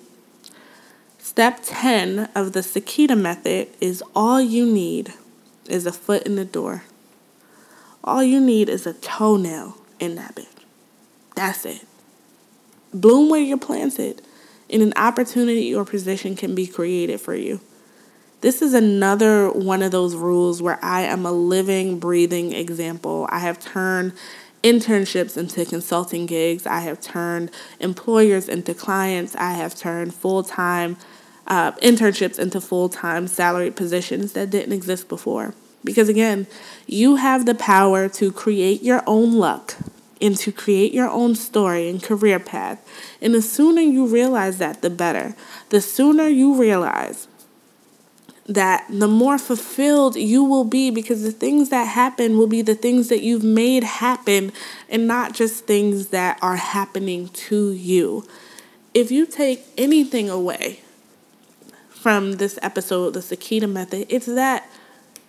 Step 1.38 1.60
10 1.62 2.30
of 2.34 2.54
the 2.54 2.62
Sakita 2.62 3.16
method 3.16 3.68
is 3.80 4.04
all 4.16 4.42
you 4.42 4.66
need 4.66 5.14
is 5.68 5.86
a 5.86 5.92
foot 5.92 6.24
in 6.24 6.36
the 6.36 6.44
door. 6.44 6.82
All 8.04 8.24
you 8.24 8.42
need 8.42 8.70
is 8.70 8.88
a 8.88 8.94
toenail 8.94 9.78
in 10.00 10.16
that 10.16 10.34
bitch. 10.34 10.48
That's 11.36 11.64
it. 11.64 11.86
Bloom 12.92 13.30
where 13.30 13.40
you're 13.40 13.60
planted, 13.60 14.24
and 14.68 14.82
an 14.82 14.94
opportunity 14.96 15.76
or 15.76 15.86
position 15.86 16.36
can 16.36 16.56
be 16.56 16.66
created 16.66 17.22
for 17.22 17.36
you. 17.36 17.62
This 18.42 18.64
is 18.64 18.74
another 18.74 19.52
one 19.52 19.84
of 19.84 19.92
those 19.92 20.16
rules 20.16 20.60
where 20.60 20.84
I 20.84 21.02
am 21.02 21.24
a 21.24 21.32
living, 21.32 22.00
breathing 22.00 22.52
example. 22.52 23.28
I 23.30 23.42
have 23.42 23.60
turned 23.60 24.14
internships 24.64 25.38
into 25.38 25.66
consulting 25.66 26.26
gigs. 26.26 26.66
I 26.66 26.80
have 26.80 27.00
turned 27.00 27.52
employers 27.80 28.50
into 28.50 28.74
clients. 28.74 29.36
I 29.36 29.52
have 29.52 29.76
turned 29.76 30.16
full 30.16 30.42
time 30.42 30.98
uh, 31.48 31.72
internships 31.74 32.38
into 32.38 32.62
full 32.62 32.90
time 32.90 33.28
salaried 33.28 33.76
positions 33.76 34.34
that 34.34 34.50
didn't 34.50 34.74
exist 34.74 35.08
before. 35.08 35.54
Because 35.84 36.10
again, 36.10 36.48
you 36.86 37.16
have 37.16 37.46
the 37.46 37.56
power 37.56 38.10
to 38.10 38.32
create 38.32 38.82
your 38.82 39.04
own 39.08 39.34
luck 39.34 39.76
and 40.20 40.36
to 40.38 40.52
create 40.52 40.94
your 40.94 41.10
own 41.10 41.36
story 41.36 41.90
and 41.90 42.02
career 42.02 42.40
path. 42.40 42.86
And 43.22 43.34
the 43.34 43.42
sooner 43.42 43.82
you 43.82 44.06
realize 44.06 44.58
that, 44.58 44.82
the 44.82 44.90
better. 44.90 45.36
The 45.70 45.80
sooner 45.80 46.28
you 46.28 46.60
realize 46.60 47.28
that 48.48 48.86
the 48.90 49.08
more 49.08 49.38
fulfilled 49.38 50.16
you 50.16 50.44
will 50.44 50.64
be 50.64 50.90
because 50.90 51.22
the 51.22 51.32
things 51.32 51.70
that 51.70 51.84
happen 51.84 52.38
will 52.38 52.48
be 52.48 52.62
the 52.62 52.76
things 52.76 53.10
that 53.10 53.22
you've 53.22 53.44
made 53.44 53.84
happen 53.84 54.54
and 54.90 55.06
not 55.06 55.34
just 55.34 55.66
things 55.66 56.08
that 56.08 56.40
are 56.42 56.56
happening 56.56 57.28
to 57.30 57.72
you. 57.72 58.26
If 58.94 59.12
you 59.12 59.26
take 59.26 59.64
anything 59.78 60.30
away 60.30 60.82
from 62.08 62.38
this 62.38 62.58
episode, 62.62 63.14
the 63.16 63.20
Sakita 63.20 63.70
method, 63.70 64.06
it's 64.08 64.28
that 64.28 64.66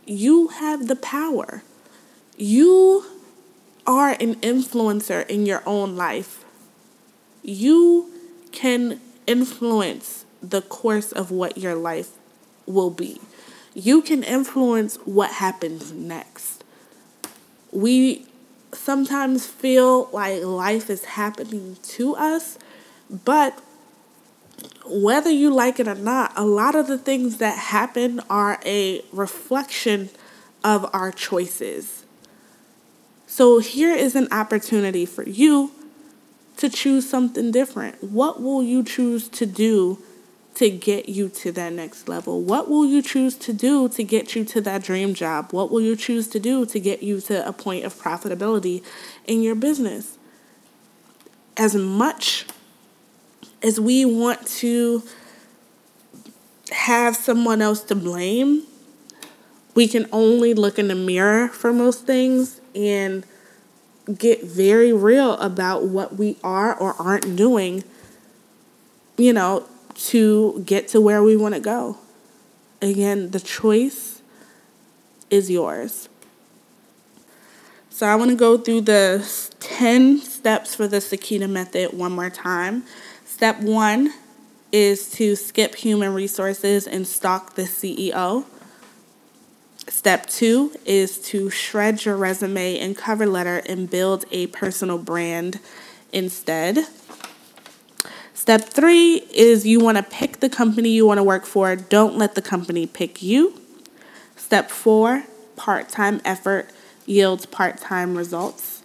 you 0.06 0.46
have 0.46 0.86
the 0.86 0.94
power. 0.94 1.64
You 2.36 3.04
are 3.84 4.10
an 4.10 4.36
influencer 4.36 5.28
in 5.28 5.44
your 5.44 5.60
own 5.66 5.96
life. 5.96 6.44
You 7.42 8.12
can 8.52 9.00
influence 9.26 10.24
the 10.40 10.62
course 10.62 11.10
of 11.10 11.32
what 11.32 11.58
your 11.58 11.74
life 11.74 12.10
will 12.64 12.90
be. 12.90 13.20
You 13.74 14.00
can 14.00 14.22
influence 14.22 14.98
what 15.04 15.32
happens 15.32 15.90
next. 15.90 16.62
We 17.72 18.24
sometimes 18.72 19.48
feel 19.48 20.08
like 20.12 20.44
life 20.44 20.90
is 20.90 21.06
happening 21.06 21.76
to 21.82 22.14
us, 22.14 22.56
but 23.10 23.60
whether 24.84 25.30
you 25.30 25.52
like 25.52 25.78
it 25.78 25.88
or 25.88 25.94
not, 25.94 26.32
a 26.36 26.44
lot 26.44 26.74
of 26.74 26.86
the 26.86 26.98
things 26.98 27.38
that 27.38 27.58
happen 27.58 28.20
are 28.30 28.58
a 28.64 29.02
reflection 29.12 30.10
of 30.64 30.88
our 30.92 31.12
choices. 31.12 32.04
So 33.26 33.58
here 33.58 33.94
is 33.94 34.14
an 34.16 34.28
opportunity 34.32 35.04
for 35.04 35.22
you 35.22 35.72
to 36.56 36.68
choose 36.68 37.08
something 37.08 37.50
different. 37.50 38.02
What 38.02 38.42
will 38.42 38.62
you 38.62 38.82
choose 38.82 39.28
to 39.28 39.46
do 39.46 40.02
to 40.54 40.70
get 40.70 41.08
you 41.08 41.28
to 41.28 41.52
that 41.52 41.72
next 41.72 42.08
level? 42.08 42.42
What 42.42 42.68
will 42.68 42.84
you 42.84 43.00
choose 43.00 43.36
to 43.36 43.52
do 43.52 43.88
to 43.90 44.02
get 44.02 44.34
you 44.34 44.44
to 44.46 44.60
that 44.62 44.82
dream 44.82 45.14
job? 45.14 45.52
What 45.52 45.70
will 45.70 45.80
you 45.80 45.94
choose 45.94 46.26
to 46.28 46.40
do 46.40 46.66
to 46.66 46.80
get 46.80 47.02
you 47.02 47.20
to 47.22 47.46
a 47.46 47.52
point 47.52 47.84
of 47.84 47.94
profitability 47.94 48.82
in 49.24 49.42
your 49.42 49.54
business? 49.54 50.18
As 51.56 51.76
much 51.76 52.46
as 53.62 53.80
we 53.80 54.04
want 54.04 54.46
to 54.46 55.02
have 56.70 57.16
someone 57.16 57.60
else 57.60 57.82
to 57.84 57.94
blame, 57.94 58.64
we 59.74 59.88
can 59.88 60.06
only 60.12 60.54
look 60.54 60.78
in 60.78 60.88
the 60.88 60.94
mirror 60.94 61.48
for 61.48 61.72
most 61.72 62.06
things 62.06 62.60
and 62.74 63.24
get 64.16 64.42
very 64.44 64.92
real 64.92 65.34
about 65.34 65.84
what 65.84 66.16
we 66.16 66.36
are 66.42 66.74
or 66.74 66.94
aren't 66.94 67.36
doing, 67.36 67.84
you 69.16 69.32
know, 69.32 69.66
to 69.94 70.62
get 70.64 70.88
to 70.88 71.00
where 71.00 71.22
we 71.22 71.36
want 71.36 71.54
to 71.54 71.60
go. 71.60 71.98
Again, 72.80 73.30
the 73.30 73.40
choice 73.40 74.22
is 75.30 75.50
yours. 75.50 76.08
So 77.90 78.06
I 78.06 78.14
want 78.14 78.30
to 78.30 78.36
go 78.36 78.56
through 78.56 78.82
the 78.82 79.28
10 79.58 80.20
steps 80.20 80.74
for 80.74 80.86
the 80.86 80.98
Sakita 80.98 81.50
method 81.50 81.92
one 81.92 82.12
more 82.12 82.30
time. 82.30 82.84
Step 83.38 83.60
one 83.60 84.12
is 84.72 85.12
to 85.12 85.36
skip 85.36 85.76
human 85.76 86.12
resources 86.12 86.88
and 86.88 87.06
stalk 87.06 87.54
the 87.54 87.62
CEO. 87.62 88.44
Step 89.86 90.26
two 90.26 90.72
is 90.84 91.20
to 91.20 91.48
shred 91.48 92.04
your 92.04 92.16
resume 92.16 92.76
and 92.80 92.96
cover 92.96 93.28
letter 93.28 93.58
and 93.58 93.88
build 93.88 94.24
a 94.32 94.48
personal 94.48 94.98
brand 94.98 95.60
instead. 96.12 96.78
Step 98.34 98.62
three 98.64 99.22
is 99.32 99.64
you 99.64 99.78
want 99.78 99.98
to 99.98 100.02
pick 100.02 100.40
the 100.40 100.48
company 100.48 100.88
you 100.88 101.06
want 101.06 101.18
to 101.18 101.22
work 101.22 101.46
for. 101.46 101.76
Don't 101.76 102.18
let 102.18 102.34
the 102.34 102.42
company 102.42 102.88
pick 102.88 103.22
you. 103.22 103.54
Step 104.34 104.68
four, 104.68 105.22
part 105.54 105.88
time 105.88 106.20
effort 106.24 106.70
yields 107.06 107.46
part 107.46 107.78
time 107.78 108.16
results. 108.16 108.82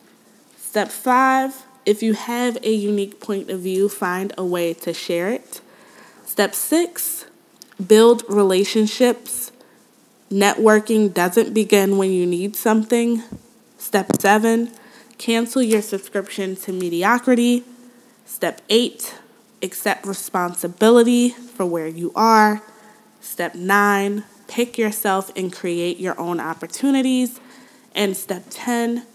Step 0.55 0.89
five, 0.89 1.65
if 1.85 2.01
you 2.01 2.13
have 2.13 2.57
a 2.63 2.73
unique 2.73 3.19
point 3.19 3.49
of 3.49 3.61
view, 3.61 3.89
find 3.89 4.33
a 4.37 4.45
way 4.45 4.73
to 4.75 4.93
share 4.93 5.29
it. 5.29 5.61
Step 6.25 6.55
six, 6.55 7.25
build 7.85 8.23
relationships. 8.27 9.51
Networking 10.31 11.13
doesn't 11.13 11.53
begin 11.53 11.97
when 11.97 12.11
you 12.11 12.25
need 12.25 12.55
something. 12.55 13.23
Step 13.77 14.19
seven, 14.19 14.71
cancel 15.17 15.61
your 15.61 15.81
subscription 15.81 16.55
to 16.55 16.71
mediocrity. 16.71 17.63
Step 18.25 18.61
eight, 18.69 19.15
accept 19.61 20.05
responsibility 20.05 21.29
for 21.29 21.65
where 21.65 21.87
you 21.87 22.11
are. 22.15 22.61
Step 23.21 23.55
nine, 23.55 24.23
pick 24.47 24.77
yourself 24.77 25.31
and 25.35 25.53
create 25.53 25.99
your 25.99 26.19
own 26.19 26.39
opportunities. 26.39 27.39
And 27.95 28.17
step 28.17 28.45
10, 28.49 29.05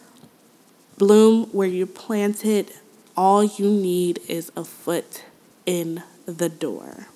bloom 0.98 1.46
where 1.52 1.68
you 1.68 1.86
planted. 1.86 2.72
All 3.16 3.42
you 3.42 3.70
need 3.70 4.20
is 4.28 4.52
a 4.56 4.64
foot 4.64 5.24
in 5.64 6.02
the 6.26 6.48
door. 6.48 7.06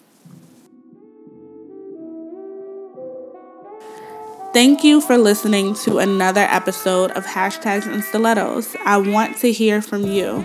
Thank 4.53 4.85
you 4.85 5.01
for 5.01 5.17
listening 5.17 5.75
to 5.77 5.99
another 5.99 6.43
episode 6.43 7.11
of 7.13 7.25
Hashtags 7.25 7.87
and 7.91 8.05
Stilettos. 8.05 8.77
I 8.85 8.99
want 8.99 9.39
to 9.39 9.51
hear 9.51 9.81
from 9.81 10.05
you. 10.05 10.45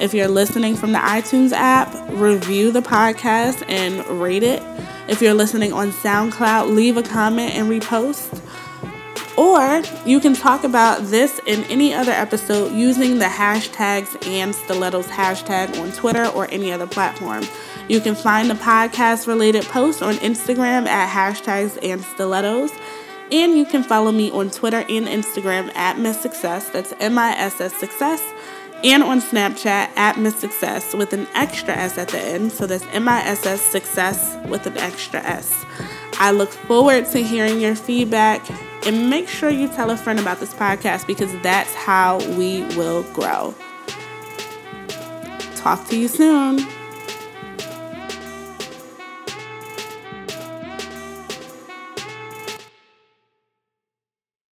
If 0.00 0.12
you're 0.12 0.26
listening 0.26 0.74
from 0.74 0.90
the 0.90 0.98
iTunes 0.98 1.52
app, 1.52 1.94
review 2.10 2.72
the 2.72 2.80
podcast 2.80 3.64
and 3.68 4.04
rate 4.20 4.42
it. 4.42 4.60
If 5.06 5.22
you're 5.22 5.34
listening 5.34 5.72
on 5.72 5.92
SoundCloud, 5.92 6.74
leave 6.74 6.96
a 6.96 7.02
comment 7.04 7.54
and 7.54 7.70
repost. 7.70 8.40
Or 9.36 9.82
you 10.06 10.20
can 10.20 10.34
talk 10.34 10.62
about 10.62 11.02
this 11.04 11.40
in 11.46 11.64
any 11.64 11.92
other 11.92 12.12
episode 12.12 12.72
using 12.72 13.18
the 13.18 13.24
hashtags 13.24 14.26
and 14.26 14.54
stilettos 14.54 15.08
hashtag 15.08 15.78
on 15.80 15.90
Twitter 15.92 16.26
or 16.26 16.48
any 16.50 16.70
other 16.70 16.86
platform. 16.86 17.44
You 17.88 18.00
can 18.00 18.14
find 18.14 18.48
the 18.48 18.54
podcast 18.54 19.26
related 19.26 19.64
posts 19.64 20.02
on 20.02 20.14
Instagram 20.16 20.86
at 20.86 21.08
hashtags 21.10 21.78
and 21.82 22.02
stilettos. 22.02 22.70
And 23.32 23.56
you 23.58 23.64
can 23.64 23.82
follow 23.82 24.12
me 24.12 24.30
on 24.30 24.50
Twitter 24.50 24.84
and 24.88 25.06
Instagram 25.06 25.74
at 25.74 25.98
Miss 25.98 26.20
Success. 26.20 26.68
That's 26.70 26.92
M 27.00 27.18
I 27.18 27.32
S 27.32 27.60
S 27.60 27.74
Success 27.74 28.22
and 28.84 29.02
on 29.02 29.20
Snapchat 29.20 29.88
at 29.96 30.18
Miss 30.18 30.36
Success 30.36 30.94
with 30.94 31.12
an 31.14 31.26
extra 31.34 31.74
S 31.74 31.96
at 31.96 32.08
the 32.08 32.20
end. 32.20 32.52
So 32.52 32.66
that's 32.66 32.84
M 32.92 33.08
I 33.08 33.22
S 33.24 33.46
S 33.46 33.62
Success 33.62 34.36
with 34.46 34.66
an 34.66 34.76
extra 34.76 35.20
S. 35.20 35.64
I 36.20 36.30
look 36.30 36.50
forward 36.50 37.06
to 37.06 37.22
hearing 37.22 37.60
your 37.60 37.74
feedback 37.74 38.46
and 38.86 39.10
make 39.10 39.28
sure 39.28 39.50
you 39.50 39.68
tell 39.68 39.90
a 39.90 39.96
friend 39.96 40.18
about 40.18 40.40
this 40.40 40.54
podcast 40.54 41.06
because 41.06 41.32
that's 41.42 41.74
how 41.74 42.18
we 42.36 42.62
will 42.76 43.02
grow. 43.14 43.54
Talk 45.56 45.88
to 45.88 45.98
you 45.98 46.08
soon. 46.08 46.58